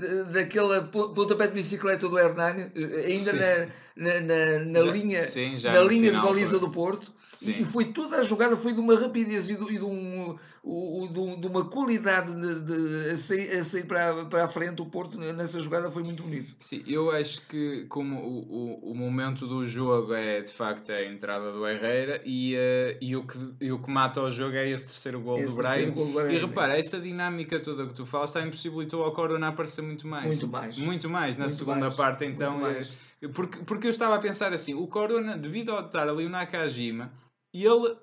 daquele 0.00 0.24
daquela 0.32 0.82
pontapé 0.82 1.46
de 1.48 1.54
bicicleta 1.54 2.08
do 2.08 2.18
Hernani, 2.18 2.72
eh, 2.74 3.04
ainda 3.06 3.32
na, 3.32 3.68
na, 4.00 4.20
na, 4.20 4.58
na 4.64 4.80
já, 4.86 4.92
linha, 4.92 5.22
sim, 5.26 5.56
na 5.62 5.80
linha 5.82 6.10
de 6.10 6.20
baliza 6.20 6.58
do 6.58 6.70
Porto. 6.70 7.12
Sim. 7.34 7.54
E 7.58 7.64
foi 7.64 7.86
toda 7.86 8.18
a 8.18 8.22
jogada 8.22 8.54
foi 8.54 8.74
de 8.74 8.80
uma 8.80 8.98
rapidez 8.98 9.48
e 9.48 9.56
de, 9.56 9.64
e 9.64 9.78
de, 9.78 9.84
um, 9.84 10.36
o, 10.62 11.08
de, 11.08 11.40
de 11.40 11.46
uma 11.46 11.64
qualidade 11.64 12.34
de, 12.34 12.60
de 12.60 13.10
a, 13.12 13.16
sair, 13.16 13.58
a 13.58 13.64
sair 13.64 13.86
para, 13.86 14.26
para 14.26 14.44
a 14.44 14.48
frente. 14.48 14.82
O 14.82 14.86
Porto 14.86 15.18
nessa 15.18 15.58
jogada 15.58 15.90
foi 15.90 16.02
muito 16.02 16.22
bonito. 16.22 16.54
Sim, 16.58 16.82
eu 16.86 17.10
acho 17.10 17.40
que 17.46 17.86
como 17.88 18.16
o, 18.20 18.88
o, 18.88 18.90
o 18.90 18.94
momento 18.94 19.46
do 19.46 19.66
jogo 19.66 20.12
é 20.12 20.42
de 20.42 20.52
facto 20.52 20.92
a 20.92 21.02
entrada 21.02 21.50
do 21.50 21.66
Herrera 21.66 22.20
e, 22.26 22.56
uh, 22.56 22.98
e, 23.00 23.16
o, 23.16 23.26
que, 23.26 23.38
e 23.58 23.72
o 23.72 23.78
que 23.78 23.90
mata 23.90 24.20
o 24.20 24.30
jogo 24.30 24.56
é 24.56 24.68
esse 24.68 24.86
terceiro 24.86 25.20
gol 25.20 25.38
esse 25.38 25.56
do 25.56 25.62
Brian. 25.62 26.30
E 26.30 26.38
repara, 26.38 26.78
essa 26.78 27.00
dinâmica 27.00 27.58
toda 27.58 27.86
que 27.86 27.94
tu 27.94 28.04
falas 28.04 28.30
está 28.30 28.46
impossibilitou 28.46 29.02
ao 29.02 29.12
Corona 29.12 29.48
aparecer 29.48 29.80
muito 29.80 30.06
mais. 30.06 30.26
Muito 30.26 30.48
mais. 30.48 30.76
Muito 30.76 31.08
mais 31.08 31.38
na 31.38 31.46
muito 31.46 31.56
segunda 31.56 31.80
mais. 31.80 31.94
parte, 31.94 32.26
então. 32.26 32.66
É, 32.66 32.86
porque, 33.28 33.58
porque 33.64 33.86
eu 33.86 33.90
estava 33.90 34.16
a 34.16 34.18
pensar 34.18 34.52
assim, 34.52 34.74
o 34.74 34.86
Corona, 34.86 35.36
devido 35.36 35.76
a 35.76 35.80
estar 35.80 36.08
ali 36.08 36.24
o 36.24 36.30
Nakajima, 36.30 37.12
e 37.52 37.64
ele 37.64 37.88
uh, 37.88 37.98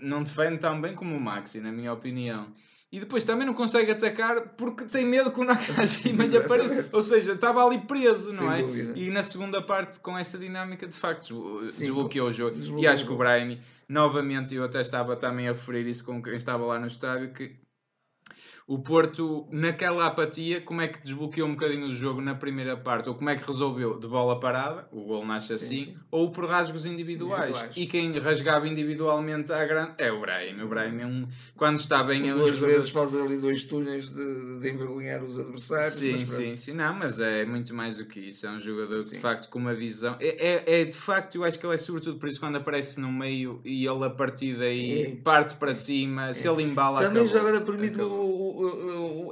não 0.00 0.22
defende 0.22 0.58
tão 0.58 0.80
bem 0.80 0.94
como 0.94 1.16
o 1.16 1.20
Maxi, 1.20 1.60
na 1.60 1.72
minha 1.72 1.92
opinião. 1.92 2.52
E 2.92 2.98
depois 2.98 3.22
também 3.22 3.46
não 3.46 3.54
consegue 3.54 3.92
atacar 3.92 4.56
porque 4.56 4.84
tem 4.84 5.06
medo 5.06 5.30
que 5.30 5.40
o 5.40 5.44
Nakajima 5.46 6.26
lhe 6.26 6.36
apareça. 6.36 6.96
Ou 6.96 7.02
seja, 7.02 7.32
estava 7.32 7.64
ali 7.64 7.78
preso, 7.78 8.32
não 8.32 8.48
Sem 8.48 8.50
é? 8.50 8.62
Dúvida. 8.62 8.98
E 8.98 9.10
na 9.10 9.22
segunda 9.22 9.62
parte, 9.62 10.00
com 10.00 10.18
essa 10.18 10.36
dinâmica, 10.36 10.86
de 10.86 10.96
facto, 10.96 11.60
desbloqueou 11.60 12.28
o 12.28 12.32
jogo. 12.32 12.56
Desbloqueou. 12.56 12.82
E 12.82 12.92
acho 12.92 13.06
que 13.06 13.12
o 13.12 13.16
Brahimi, 13.16 13.62
novamente, 13.88 14.54
eu 14.54 14.64
até 14.64 14.80
estava 14.80 15.16
também 15.16 15.46
a 15.46 15.52
referir 15.52 15.88
isso 15.88 16.04
com 16.04 16.20
quem 16.20 16.34
estava 16.34 16.66
lá 16.66 16.80
no 16.80 16.88
estádio, 16.88 17.32
que 17.32 17.56
o 18.70 18.78
Porto, 18.78 19.48
naquela 19.50 20.06
apatia, 20.06 20.60
como 20.60 20.80
é 20.80 20.86
que 20.86 21.02
desbloqueou 21.02 21.48
um 21.48 21.54
bocadinho 21.54 21.88
o 21.88 21.92
jogo 21.92 22.20
na 22.20 22.36
primeira 22.36 22.76
parte? 22.76 23.08
Ou 23.08 23.16
como 23.16 23.28
é 23.28 23.34
que 23.34 23.44
resolveu? 23.44 23.98
De 23.98 24.06
bola 24.06 24.38
parada, 24.38 24.86
o 24.92 25.02
gol 25.02 25.26
nasce 25.26 25.54
assim, 25.54 25.86
sim. 25.86 25.96
ou 26.08 26.30
por 26.30 26.46
rasgos 26.46 26.86
individuais. 26.86 27.50
individuais. 27.50 27.76
E 27.76 27.86
quem 27.86 28.16
rasgava 28.20 28.68
individualmente 28.68 29.52
à 29.52 29.64
grande 29.64 29.94
é 29.98 30.12
o 30.12 30.20
Brahim. 30.20 30.60
O 30.60 30.68
Brahim 30.68 31.00
é 31.00 31.06
um. 31.06 31.26
Quando 31.56 31.78
está 31.78 32.04
bem. 32.04 32.30
É 32.30 32.32
duas 32.32 32.54
jogador... 32.54 32.66
vezes 32.74 32.90
faz 32.90 33.12
ali 33.12 33.38
dois 33.38 33.64
túneis 33.64 34.08
de, 34.08 34.60
de 34.60 34.70
envergonhar 34.70 35.24
os 35.24 35.36
adversários. 35.36 35.94
Sim, 35.94 36.24
sim, 36.24 36.54
sim. 36.54 36.72
Não, 36.72 36.94
mas 36.94 37.18
é 37.18 37.44
muito 37.44 37.74
mais 37.74 37.96
do 37.96 38.04
que 38.04 38.20
isso. 38.20 38.46
É 38.46 38.50
um 38.50 38.60
jogador 38.60 39.00
sim. 39.00 39.16
de 39.16 39.20
facto 39.20 39.48
com 39.48 39.58
uma 39.58 39.74
visão. 39.74 40.16
É, 40.20 40.46
é, 40.46 40.80
é, 40.82 40.84
de 40.84 40.96
facto, 40.96 41.34
eu 41.34 41.42
acho 41.42 41.58
que 41.58 41.66
ele 41.66 41.74
é 41.74 41.78
sobretudo 41.78 42.20
por 42.20 42.28
isso 42.28 42.38
quando 42.38 42.54
aparece 42.54 43.00
no 43.00 43.10
meio 43.10 43.60
e 43.64 43.84
ele 43.84 44.04
a 44.04 44.10
partir 44.10 44.56
daí 44.56 45.02
é. 45.02 45.16
parte 45.16 45.56
para 45.56 45.74
cima. 45.74 46.32
Se 46.32 46.48
ele 46.48 46.62
embala. 46.62 47.00
Também 47.00 47.24
acabou, 47.24 47.32
já 47.32 47.40
agora 47.40 47.60
permite-me 47.60 48.29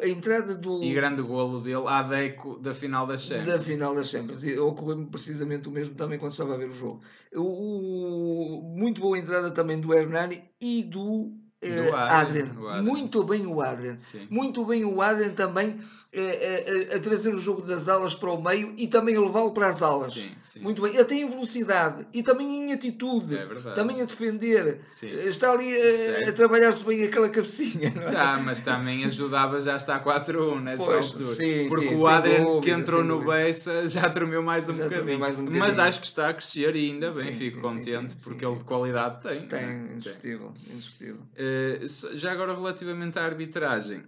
a 0.02 0.08
entrada 0.08 0.54
do. 0.54 0.82
E 0.82 0.92
grande 0.92 1.22
golo 1.22 1.60
dele, 1.60 1.86
à 1.86 2.02
deco 2.02 2.58
da 2.58 2.74
final 2.74 3.06
das 3.06 3.22
Champions. 3.22 3.46
Da 3.46 3.58
final 3.58 3.94
das 3.94 4.08
Champions. 4.08 4.44
Ocorreu-me 4.58 5.06
precisamente 5.06 5.68
o 5.68 5.72
mesmo 5.72 5.94
também 5.94 6.18
quando 6.18 6.32
estava 6.32 6.54
a 6.54 6.58
ver 6.58 6.68
o 6.68 6.74
jogo. 6.74 7.02
O, 7.34 8.74
muito 8.76 9.00
boa 9.00 9.18
entrada 9.18 9.50
também 9.50 9.80
do 9.80 9.94
Hernani 9.94 10.42
e 10.60 10.82
do 10.82 11.32
Uh, 11.60 11.92
Adrian. 11.92 12.52
Adrian. 12.52 12.82
Muito 12.82 13.24
bem 13.24 13.44
o 13.44 13.60
Adrian. 13.60 13.96
Sim. 13.96 14.28
Muito 14.30 14.64
bem 14.64 14.84
o 14.84 15.02
Adrian 15.02 15.30
também 15.30 15.70
uh, 15.70 15.74
uh, 15.74 16.96
a 16.96 17.00
trazer 17.00 17.34
o 17.34 17.38
jogo 17.38 17.62
das 17.62 17.88
alas 17.88 18.14
para 18.14 18.30
o 18.30 18.40
meio 18.40 18.74
e 18.76 18.86
também 18.86 19.16
a 19.16 19.20
levá-lo 19.20 19.50
para 19.50 19.66
as 19.66 19.82
alas. 19.82 20.12
Sim, 20.12 20.30
sim. 20.40 20.60
Muito 20.60 20.80
bem. 20.80 20.96
Até 20.96 21.16
em 21.16 21.28
velocidade 21.28 22.06
e 22.12 22.22
também 22.22 22.62
em 22.68 22.72
atitude. 22.72 23.36
É 23.36 23.44
também 23.74 24.00
a 24.00 24.04
defender. 24.04 24.82
Está 25.02 25.50
ali 25.50 25.74
a, 25.74 26.28
a 26.28 26.32
trabalhar-se 26.32 26.84
bem 26.84 27.02
aquela 27.02 27.28
cabecinha. 27.28 27.88
É? 27.88 28.12
Tá, 28.12 28.40
mas 28.44 28.60
também 28.60 29.04
ajudava 29.04 29.60
já 29.60 29.76
está 29.76 29.98
4-1 29.98 30.60
nessa 30.60 30.84
pois, 30.84 31.06
altura. 31.06 31.26
Sim, 31.26 31.68
Porque 31.68 31.94
o 31.94 32.06
Adrian 32.06 32.44
dúvida, 32.44 32.62
que 32.62 32.70
entrou 32.70 33.02
no 33.02 33.24
Bessa 33.24 33.88
já 33.88 34.08
tremeu 34.08 34.44
mais 34.44 34.68
um, 34.68 34.74
já 34.74 34.84
bocadinho. 34.84 35.18
mais 35.18 35.38
um 35.40 35.44
bocadinho. 35.44 35.64
Mas 35.64 35.76
acho 35.76 36.00
que 36.00 36.06
está 36.06 36.28
a 36.28 36.34
crescer 36.34 36.76
e 36.76 36.90
ainda 36.90 37.10
bem, 37.10 37.32
fico 37.32 37.60
contente 37.60 38.14
porque 38.22 38.46
ele 38.46 38.56
de 38.56 38.64
qualidade 38.64 39.22
tem. 39.22 39.46
Tem, 39.48 39.58
é? 39.58 39.92
indiscutível. 39.94 40.52
indiscutível. 40.70 41.18
Eh, 41.48 41.86
já 42.14 42.32
agora 42.32 42.52
relativamente 42.54 43.18
à 43.18 43.24
arbitragem, 43.24 44.04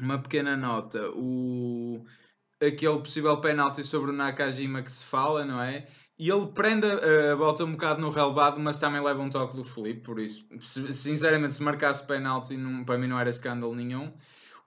uma 0.00 0.18
pequena 0.18 0.56
nota. 0.56 1.10
O, 1.14 2.04
aquele 2.60 2.98
possível 3.00 3.40
penalti 3.40 3.84
sobre 3.84 4.10
o 4.10 4.14
Nakajima 4.14 4.82
que 4.82 4.90
se 4.90 5.04
fala, 5.04 5.44
não 5.44 5.60
é? 5.62 5.86
E 6.18 6.28
ele 6.30 6.46
prende 6.48 6.86
a, 6.86 7.32
a 7.32 7.36
volta 7.36 7.64
um 7.64 7.72
bocado 7.72 8.00
no 8.00 8.10
relevado, 8.10 8.58
mas 8.60 8.78
também 8.78 9.00
leva 9.00 9.22
um 9.22 9.30
toque 9.30 9.56
do 9.56 9.64
Felipe, 9.64 10.02
por 10.02 10.18
isso, 10.18 10.46
sinceramente, 10.60 11.54
se 11.54 11.62
marcasse 11.62 12.06
penalti, 12.06 12.56
não, 12.56 12.84
para 12.84 12.98
mim 12.98 13.06
não 13.06 13.18
era 13.18 13.30
escândalo 13.30 13.74
nenhum. 13.74 14.12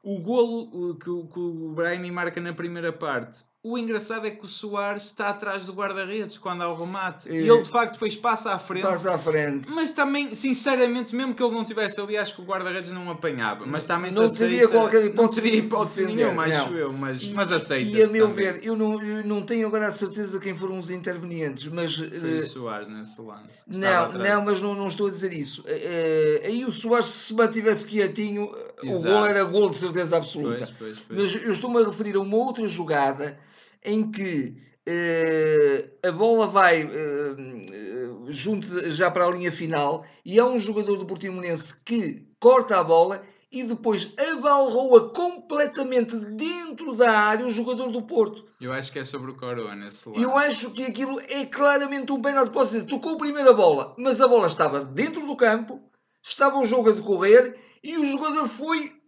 O 0.04 0.20
golo 0.20 0.96
que, 0.96 1.06
que 1.06 1.40
o 1.40 1.74
Brahimi 1.74 2.12
marca 2.12 2.42
na 2.42 2.54
primeira 2.54 2.92
parte, 2.92 3.46
o 3.64 3.78
engraçado 3.78 4.26
é 4.26 4.32
que 4.32 4.44
o 4.44 4.48
Soares 4.48 5.04
está 5.04 5.30
atrás 5.30 5.66
do 5.66 5.74
guarda-redes 5.74 6.36
quando 6.40 6.64
há 6.64 6.70
o 6.70 6.76
remate. 6.76 7.30
E, 7.30 7.34
e 7.34 7.50
ele 7.50 7.62
de 7.62 7.70
facto 7.70 7.94
depois 7.94 8.16
passa 8.16 8.54
à 8.54 8.58
frente. 8.58 8.82
Passa 8.82 9.14
à 9.14 9.20
frente. 9.20 9.70
Mas 9.70 9.92
também, 9.92 10.34
sinceramente, 10.34 11.16
mesmo 11.16 11.36
que 11.36 11.44
ele 11.44 11.54
não 11.54 11.62
estivesse 11.62 12.02
ali, 12.02 12.18
acho 12.18 12.36
que 12.36 12.42
o 12.42 12.44
guarda-redes 12.44 12.90
não 12.90 13.12
apanhava. 13.12 13.64
Mas 13.68 13.84
também 13.84 14.12
não 14.12 14.28
teria 14.28 14.68
qualquer 14.68 15.06
hipótese. 15.06 15.22
Não 15.22 15.44
teria 15.44 15.60
hipótese 15.60 16.06
nenhuma, 16.06 16.46
acho 16.46 16.74
eu, 16.74 16.92
mas, 16.92 17.22
e, 17.22 17.34
mas 17.34 17.52
aceita. 17.52 17.84
E 17.84 18.02
a 18.02 18.08
meu 18.08 18.30
também. 18.30 18.54
ver, 18.54 18.66
eu 18.66 18.76
não, 18.76 19.00
eu 19.00 19.24
não 19.26 19.44
tenho 19.44 19.68
agora 19.68 19.88
a 19.88 19.92
certeza 19.92 20.40
de 20.40 20.44
quem 20.44 20.56
foram 20.56 20.80
os 20.80 20.90
intervenientes, 20.90 21.68
mas. 21.68 21.96
Foi 21.96 22.08
uh, 22.08 22.40
o 22.40 22.44
Soares 22.44 22.88
nesse 22.88 23.22
lance. 23.22 23.64
Não, 23.68 24.12
não, 24.12 24.42
mas 24.44 24.60
não, 24.60 24.74
não 24.74 24.88
estou 24.88 25.06
a 25.06 25.10
dizer 25.12 25.34
isso. 25.34 25.62
Uh, 25.62 26.46
aí 26.48 26.66
o 26.66 26.72
Soares, 26.72 27.06
se 27.06 27.34
mantivesse 27.36 27.86
quietinho, 27.86 28.52
Exato. 28.84 28.98
o 28.98 29.02
gol 29.04 29.26
era 29.28 29.44
gol 29.44 29.70
de 29.70 29.78
certeza 29.78 30.18
absoluta. 30.18 30.58
Pois, 30.58 30.72
pois, 30.72 31.00
pois. 31.08 31.34
Mas 31.34 31.46
eu 31.46 31.52
estou-me 31.52 31.80
a 31.80 31.86
referir 31.86 32.16
a 32.16 32.20
uma 32.20 32.38
outra 32.38 32.66
jogada 32.66 33.38
em 33.84 34.10
que 34.12 34.56
uh, 34.88 36.08
a 36.08 36.12
bola 36.12 36.48
vai 36.48 36.84
uh, 36.84 38.32
junto 38.32 38.92
já 38.92 39.10
para 39.10 39.26
a 39.26 39.32
linha 39.32 39.52
final 39.52 40.06
e 40.26 40.40
há 40.40 40.46
um 40.46 40.60
jogador 40.60 40.98
do 40.98 41.06
Portimonense 41.06 41.76
que 41.84 42.28
corta 42.40 42.80
a 42.80 42.84
bola 42.84 43.24
e 43.52 43.64
depois 43.64 44.14
abalroa 44.18 45.10
completamente 45.14 46.16
dentro 46.16 46.96
da 46.96 47.12
área 47.12 47.46
o 47.46 47.50
jogador 47.50 47.92
do 47.92 48.02
Porto. 48.02 48.46
Eu 48.62 48.72
acho 48.72 48.94
que 48.94 49.00
é 49.00 49.04
sobre 49.04 49.32
o 49.32 49.36
Corona. 49.36 49.90
Eu 50.16 50.38
acho 50.38 50.72
que 50.72 50.86
aquilo 50.86 51.20
é 51.20 51.46
claramente 51.46 52.14
um 52.14 52.22
pênalti. 52.22 52.52
Posso 52.52 52.72
dizer, 52.72 52.86
tocou 52.86 53.16
a 53.16 53.18
primeira 53.18 53.54
bola, 53.54 53.94
mas 53.98 54.22
a 54.22 54.28
bola 54.28 54.48
estava 54.48 54.86
dentro 54.86 55.28
do 55.28 55.36
campo, 55.36 55.82
estava 56.24 56.58
o 56.58 56.66
jogo 56.66 56.92
a 56.92 56.94
decorrer 56.94 57.60
e 57.84 57.98
o 57.98 58.06
jogador 58.06 58.48
foi 58.48 59.02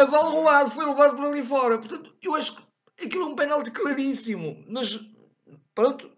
abalroado 0.00 0.70
foi 0.70 0.86
levado 0.86 1.16
para 1.16 1.28
ali 1.28 1.42
fora. 1.42 1.78
Portanto, 1.78 2.14
eu 2.22 2.34
acho 2.34 2.56
que 2.56 2.65
aquilo 3.04 3.24
é 3.24 3.26
um 3.26 3.34
penalti 3.34 3.70
claríssimo, 3.70 4.64
mas 4.68 5.00
pronto, 5.74 6.10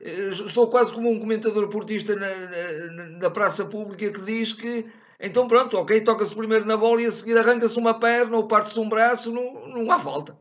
eh, 0.00 0.28
estou 0.28 0.68
quase 0.68 0.92
como 0.92 1.10
um 1.10 1.18
comentador 1.18 1.68
portista 1.68 2.16
na, 2.16 2.90
na, 2.90 3.06
na 3.18 3.30
praça 3.30 3.64
pública 3.64 4.10
que 4.10 4.20
diz 4.22 4.52
que 4.52 4.90
então 5.18 5.48
pronto, 5.48 5.78
ok, 5.78 6.00
toca-se 6.02 6.34
primeiro 6.34 6.66
na 6.66 6.76
bola 6.76 7.00
e 7.00 7.06
a 7.06 7.12
seguir 7.12 7.38
arranca-se 7.38 7.78
uma 7.78 7.98
perna 7.98 8.36
ou 8.36 8.46
parte-se 8.46 8.78
um 8.78 8.88
braço, 8.88 9.32
não, 9.32 9.68
não 9.68 9.90
há 9.90 9.98
falta. 9.98 10.38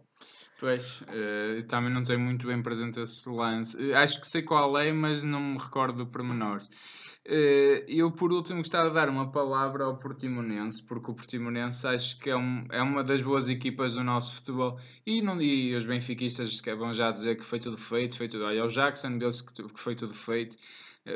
Pois, 0.57 1.01
uh, 1.01 1.63
também 1.67 1.93
não 1.93 2.01
tenho 2.01 2.19
muito 2.19 2.47
bem 2.47 2.61
presente 2.61 2.99
esse 3.01 3.29
lance. 3.29 3.75
Uh, 3.75 3.95
acho 3.97 4.21
que 4.21 4.27
sei 4.27 4.41
qual 4.41 4.77
é, 4.77 4.91
mas 4.91 5.23
não 5.23 5.41
me 5.41 5.57
recordo 5.57 5.97
do 5.97 6.07
pormenor. 6.07 6.59
Uh, 7.27 7.83
eu, 7.87 8.09
por 8.11 8.31
último, 8.31 8.59
gostava 8.59 8.87
de 8.87 8.95
dar 8.95 9.09
uma 9.09 9.29
palavra 9.29 9.83
ao 9.83 9.97
Portimonense, 9.97 10.81
porque 10.85 11.11
o 11.11 11.13
Portimonense 11.13 11.85
acho 11.85 12.17
que 12.19 12.29
é, 12.29 12.37
um, 12.37 12.65
é 12.71 12.81
uma 12.81 13.03
das 13.03 13.21
boas 13.21 13.49
equipas 13.49 13.95
do 13.95 14.03
nosso 14.03 14.35
futebol. 14.35 14.79
E, 15.05 15.21
não, 15.21 15.41
e 15.41 15.75
os 15.75 15.85
benfiquistas 15.85 16.61
que 16.61 16.73
vão 16.73 16.93
já 16.93 17.11
dizer 17.11 17.35
que 17.35 17.43
foi 17.43 17.59
tudo 17.59 17.77
feito, 17.77 18.15
foi 18.15 18.29
tudo. 18.29 18.45
Olha, 18.45 18.63
o 18.63 18.67
Jackson 18.67 19.17
deu-se 19.17 19.43
que, 19.45 19.61
que 19.61 19.79
foi 19.79 19.93
tudo 19.93 20.13
feito. 20.13 20.55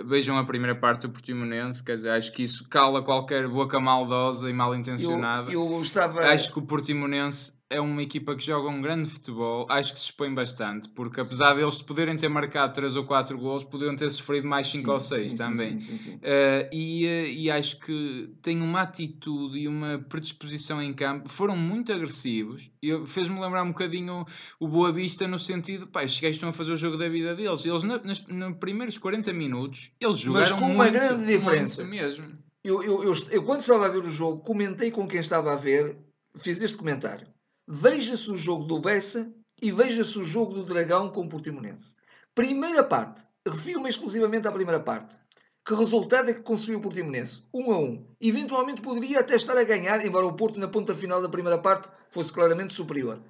Vejam 0.05 0.37
a 0.37 0.43
primeira 0.43 0.75
parte 0.75 1.07
do 1.07 1.13
Portimonense, 1.13 1.83
quer 1.83 1.95
dizer, 1.95 2.11
acho 2.11 2.31
que 2.31 2.43
isso 2.43 2.67
cala 2.69 3.01
qualquer 3.01 3.47
boca 3.47 3.79
maldosa 3.79 4.47
e 4.47 4.53
mal 4.53 4.75
intencionada. 4.75 5.51
Eu, 5.51 5.71
eu 5.71 5.81
estava... 5.81 6.21
Acho 6.27 6.53
que 6.53 6.59
o 6.59 6.61
Portimonense 6.61 7.58
é 7.69 7.79
uma 7.79 8.01
equipa 8.01 8.35
que 8.35 8.43
joga 8.43 8.67
um 8.67 8.81
grande 8.81 9.07
futebol, 9.07 9.67
acho 9.69 9.93
que 9.93 9.99
se 9.99 10.05
expõe 10.05 10.33
bastante, 10.33 10.89
porque 10.89 11.21
apesar 11.21 11.53
de 11.53 11.61
eles 11.61 11.81
poderem 11.81 12.17
ter 12.17 12.27
marcado 12.27 12.73
3 12.73 12.95
ou 12.95 13.05
4 13.05 13.37
gols, 13.37 13.63
podiam 13.63 13.95
ter 13.95 14.09
sofrido 14.09 14.47
mais 14.47 14.67
5 14.67 14.91
ou 14.91 14.99
6 14.99 15.35
também. 15.35 15.79
Sim, 15.79 15.97
sim, 15.99 16.15
uh, 16.15 16.69
e, 16.73 17.05
uh, 17.05 17.27
e 17.27 17.51
acho 17.51 17.79
que 17.79 18.29
têm 18.41 18.61
uma 18.63 18.81
atitude 18.81 19.59
e 19.59 19.67
uma 19.67 19.99
predisposição 19.99 20.81
em 20.81 20.91
campo, 20.93 21.29
foram 21.29 21.55
muito 21.55 21.93
agressivos, 21.93 22.71
e 22.81 23.05
fez-me 23.05 23.39
lembrar 23.39 23.61
um 23.61 23.69
bocadinho 23.69 24.25
o 24.59 24.67
Boa 24.67 24.91
Vista 24.91 25.27
no 25.27 25.37
sentido, 25.37 25.85
pá, 25.85 26.03
estes 26.03 26.19
gajos 26.19 26.37
estão 26.37 26.49
a 26.49 26.53
fazer 26.53 26.73
o 26.73 26.77
jogo 26.77 26.97
da 26.97 27.07
vida 27.07 27.35
deles, 27.35 27.65
eles 27.65 27.83
nos, 27.83 28.25
nos 28.27 28.57
primeiros 28.57 28.97
40 28.97 29.31
minutos, 29.31 29.91
eles 30.01 30.17
jogaram 30.17 30.49
Mas 30.49 30.59
com 30.59 30.65
uma 30.65 30.85
muito, 30.85 30.93
grande 30.93 31.23
diferença. 31.23 31.83
mesmo. 31.85 32.25
Eu, 32.63 32.83
eu, 32.83 33.03
eu, 33.03 33.13
eu, 33.31 33.43
quando 33.43 33.61
estava 33.61 33.85
a 33.85 33.89
ver 33.89 33.99
o 33.99 34.11
jogo, 34.11 34.41
comentei 34.41 34.89
com 34.91 35.07
quem 35.07 35.19
estava 35.19 35.53
a 35.53 35.55
ver, 35.55 35.97
fiz 36.35 36.61
este 36.61 36.75
comentário 36.75 37.27
Veja-se 37.71 38.31
o 38.31 38.35
jogo 38.35 38.63
do 38.63 38.79
Bessa 38.79 39.31
e 39.61 39.71
veja-se 39.71 40.17
o 40.17 40.23
jogo 40.23 40.55
do 40.55 40.63
Dragão 40.63 41.07
com 41.11 41.21
o 41.21 41.29
Portimonense. 41.29 41.97
Primeira 42.33 42.83
parte. 42.83 43.27
Refiro-me 43.47 43.87
exclusivamente 43.87 44.47
à 44.47 44.51
primeira 44.51 44.79
parte. 44.79 45.19
Que 45.63 45.75
resultado 45.75 46.31
é 46.31 46.33
que 46.33 46.41
conseguiu 46.41 46.79
o 46.79 46.81
Portimonense? 46.81 47.43
1 47.53 47.61
um 47.61 47.71
a 47.71 47.77
1. 47.77 47.83
Um. 47.83 48.05
Eventualmente 48.19 48.81
poderia 48.81 49.19
até 49.19 49.35
estar 49.35 49.55
a 49.55 49.63
ganhar, 49.63 50.03
embora 50.03 50.25
o 50.25 50.33
Porto 50.33 50.59
na 50.59 50.67
ponta 50.67 50.95
final 50.95 51.21
da 51.21 51.29
primeira 51.29 51.59
parte 51.59 51.91
fosse 52.09 52.33
claramente 52.33 52.73
superior. 52.73 53.21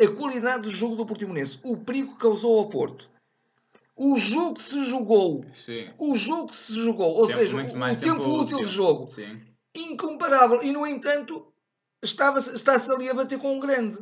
a 0.00 0.06
qualidade 0.06 0.62
do 0.62 0.70
jogo 0.70 0.94
do 0.94 1.04
Portimonense, 1.04 1.58
o 1.64 1.76
perigo 1.76 2.12
que 2.12 2.20
causou 2.20 2.56
ao 2.56 2.68
Porto. 2.68 3.10
O 3.96 4.14
jogo 4.14 4.54
que 4.54 4.62
se 4.62 4.84
jogou, 4.84 5.44
sim. 5.52 5.90
o 5.98 6.14
jogo 6.14 6.50
que 6.50 6.54
se 6.54 6.74
jogou, 6.74 7.16
ou 7.16 7.26
tempo, 7.26 7.38
seja, 7.40 7.56
o, 7.56 7.66
tempo, 7.66 7.96
tempo 7.96 8.28
útil 8.28 8.58
de 8.58 8.66
jogo, 8.66 9.08
sim. 9.08 9.40
incomparável. 9.74 10.62
E 10.62 10.70
no 10.70 10.86
entanto, 10.86 11.52
está-se 12.02 12.54
está 12.54 12.74
ali 12.92 13.08
a 13.08 13.14
bater 13.14 13.38
com 13.38 13.56
um 13.56 13.60
grande. 13.60 13.98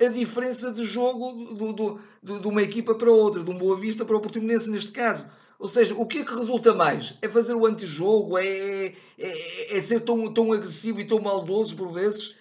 A 0.00 0.08
diferença 0.08 0.72
de 0.72 0.84
jogo 0.84 1.54
do, 1.54 1.72
do, 1.72 2.00
do, 2.22 2.40
de 2.40 2.48
uma 2.48 2.62
equipa 2.62 2.94
para 2.94 3.10
outra, 3.10 3.44
de 3.44 3.50
um 3.50 3.54
Boa 3.54 3.78
Vista 3.78 4.04
para 4.04 4.16
o 4.16 4.20
Portimonense 4.20 4.70
neste 4.70 4.90
caso. 4.90 5.26
Ou 5.58 5.68
seja, 5.68 5.94
o 5.94 6.04
que 6.04 6.18
é 6.18 6.24
que 6.24 6.34
resulta 6.34 6.74
mais? 6.74 7.16
É 7.22 7.28
fazer 7.28 7.54
o 7.54 7.64
antijogo? 7.64 8.36
É, 8.36 8.92
é, 9.18 9.76
é 9.76 9.80
ser 9.80 10.00
tão, 10.00 10.32
tão 10.32 10.52
agressivo 10.52 11.00
e 11.00 11.04
tão 11.04 11.20
maldoso 11.20 11.76
por 11.76 11.92
vezes? 11.92 12.34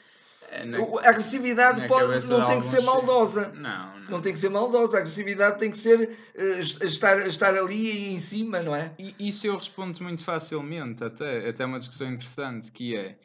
É, 0.50 0.66
na, 0.66 0.80
a 0.80 1.10
agressividade 1.10 1.88
pode, 1.88 2.28
não 2.28 2.46
tem 2.46 2.60
que 2.60 2.66
ser 2.66 2.82
maldosa. 2.82 3.50
Não, 3.50 4.00
não, 4.00 4.10
não. 4.10 4.22
tem 4.22 4.34
que 4.34 4.40
ser 4.40 4.50
maldosa. 4.50 4.98
A 4.98 5.00
agressividade 5.00 5.60
tem 5.60 5.70
que 5.70 5.78
ser 5.78 6.18
uh, 6.36 6.86
estar, 6.86 7.20
estar 7.28 7.56
ali 7.56 8.14
em 8.14 8.20
cima, 8.20 8.62
não 8.62 8.76
é? 8.76 8.92
E 8.98 9.16
isso 9.20 9.46
eu 9.46 9.56
respondo 9.56 10.02
muito 10.04 10.24
facilmente, 10.24 11.04
até, 11.04 11.48
até 11.48 11.66
uma 11.66 11.78
discussão 11.80 12.12
interessante, 12.12 12.72
que 12.72 12.96
é 12.96 13.16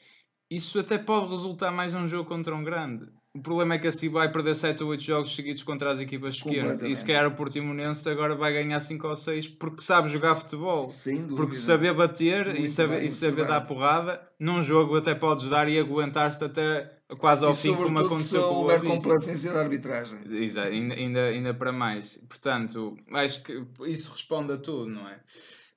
isso 0.51 0.79
até 0.79 0.99
pode 0.99 1.31
resultar 1.31 1.71
mais 1.71 1.95
num 1.95 2.09
jogo 2.09 2.29
contra 2.29 2.55
um 2.55 2.65
grande. 2.65 3.07
O 3.35 3.41
problema 3.41 3.75
é 3.75 3.79
que 3.79 3.87
assim 3.87 4.09
vai 4.09 4.33
perder 4.33 4.57
7 4.57 4.83
ou 4.83 4.91
8 4.91 5.03
jogos 5.03 5.35
seguidos 5.35 5.63
contra 5.63 5.93
as 5.93 6.01
equipas 6.01 6.41
pequenas. 6.43 6.83
E 6.83 6.97
se 6.97 7.05
calhar 7.05 7.27
o 7.27 7.33
Portimonense 7.33 8.09
agora 8.09 8.35
vai 8.35 8.53
ganhar 8.53 8.81
5 8.81 9.07
ou 9.07 9.17
6 9.17 9.49
porque 9.49 9.83
sabe 9.83 10.09
jogar 10.09 10.35
futebol. 10.35 10.85
Sem 10.87 11.19
dúvida. 11.19 11.37
Porque 11.37 11.55
saber 11.55 11.95
bater 11.95 12.47
Muito 12.47 12.63
e 12.63 12.69
saber, 12.69 13.01
bem, 13.01 13.09
e 13.09 13.13
saber 13.13 13.47
dar 13.47 13.61
porrada, 13.61 14.21
num 14.41 14.63
jogo 14.63 14.97
até 14.97 15.15
podes 15.15 15.49
dar 15.49 15.69
e 15.69 15.79
aguentar-te 15.79 16.43
até 16.43 16.99
quase 17.19 17.45
ao 17.45 17.53
e 17.53 17.57
fim, 17.57 17.75
como 17.75 17.99
aconteceu 17.99 18.43
com 18.43 18.55
o 18.55 18.59
houver 18.63 18.83
complacência 18.83 19.53
da 19.53 19.61
arbitragem. 19.61 20.19
Exato, 20.31 20.69
ainda, 20.69 20.95
ainda, 20.95 21.25
ainda 21.27 21.55
para 21.55 21.71
mais. 21.71 22.17
Portanto, 22.29 22.97
acho 23.13 23.43
que 23.43 23.63
isso 23.87 24.11
responde 24.11 24.53
a 24.53 24.57
tudo, 24.57 24.87
não 24.87 25.07
é? 25.07 25.21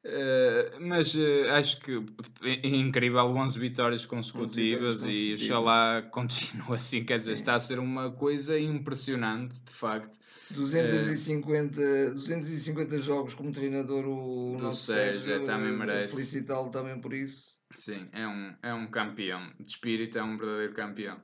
Uh, 0.03 0.79
mas 0.79 1.13
uh, 1.13 1.51
acho 1.51 1.79
que 1.79 2.03
é 2.43 2.67
incrível 2.67 3.23
11 3.23 3.59
vitórias 3.59 4.03
consecutivas, 4.03 5.03
11 5.03 5.11
vitórias 5.11 5.41
e 5.41 5.43
oxalá 5.45 6.01
continue 6.09 6.63
assim. 6.73 7.03
Quer 7.03 7.19
dizer, 7.19 7.33
está 7.33 7.53
a 7.53 7.59
ser 7.59 7.77
uma 7.77 8.11
coisa 8.11 8.59
impressionante, 8.59 9.61
de 9.61 9.71
facto. 9.71 10.17
250, 10.49 11.79
uh, 11.79 12.11
250 12.13 12.97
jogos 12.97 13.35
como 13.35 13.51
treinador, 13.51 14.05
o 14.07 14.55
do 14.57 14.63
nosso 14.63 14.91
Sérgio, 14.91 15.21
Sérgio 15.21 15.45
também 15.45 15.71
merece. 15.71 16.15
Felicitá-lo 16.15 16.71
também 16.71 16.99
por 16.99 17.13
isso. 17.13 17.60
Sim, 17.73 18.07
é 18.11 18.27
um, 18.27 18.55
é 18.61 18.73
um 18.73 18.87
campeão. 18.87 19.41
De 19.59 19.71
espírito, 19.71 20.17
é 20.17 20.23
um 20.23 20.37
verdadeiro 20.37 20.73
campeão. 20.73 21.17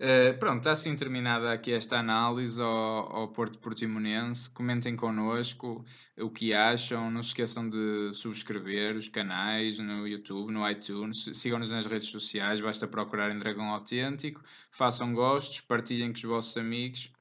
Uh, 0.00 0.38
pronto, 0.38 0.58
está 0.58 0.72
assim 0.72 0.94
terminada 0.96 1.52
aqui 1.52 1.72
esta 1.72 1.98
análise 1.98 2.60
ao, 2.60 3.16
ao 3.16 3.28
Porto 3.28 3.58
Portimonense. 3.58 4.50
Comentem 4.50 4.96
connosco 4.96 5.84
o 6.18 6.30
que 6.30 6.52
acham. 6.52 7.10
Não 7.10 7.22
se 7.22 7.28
esqueçam 7.28 7.68
de 7.68 8.12
subscrever 8.12 8.96
os 8.96 9.08
canais 9.08 9.78
no 9.78 10.06
YouTube, 10.06 10.52
no 10.52 10.68
iTunes. 10.68 11.30
Sigam-nos 11.34 11.70
nas 11.70 11.86
redes 11.86 12.08
sociais, 12.08 12.60
basta 12.60 12.88
procurar 12.88 13.30
em 13.30 13.38
Dragão 13.38 13.68
Autêntico. 13.68 14.42
Façam 14.70 15.14
gostos, 15.14 15.60
partilhem 15.60 16.12
com 16.12 16.16
os 16.18 16.24
vossos 16.24 16.56
amigos. 16.56 17.12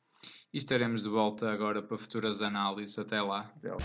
E 0.51 0.57
estaremos 0.57 1.03
de 1.03 1.09
volta 1.09 1.51
agora 1.51 1.81
para 1.81 1.97
futuras 1.97 2.41
análises. 2.41 2.97
Até 2.97 3.21
lá. 3.21 3.51
Até 3.57 3.69
lá. 3.71 3.77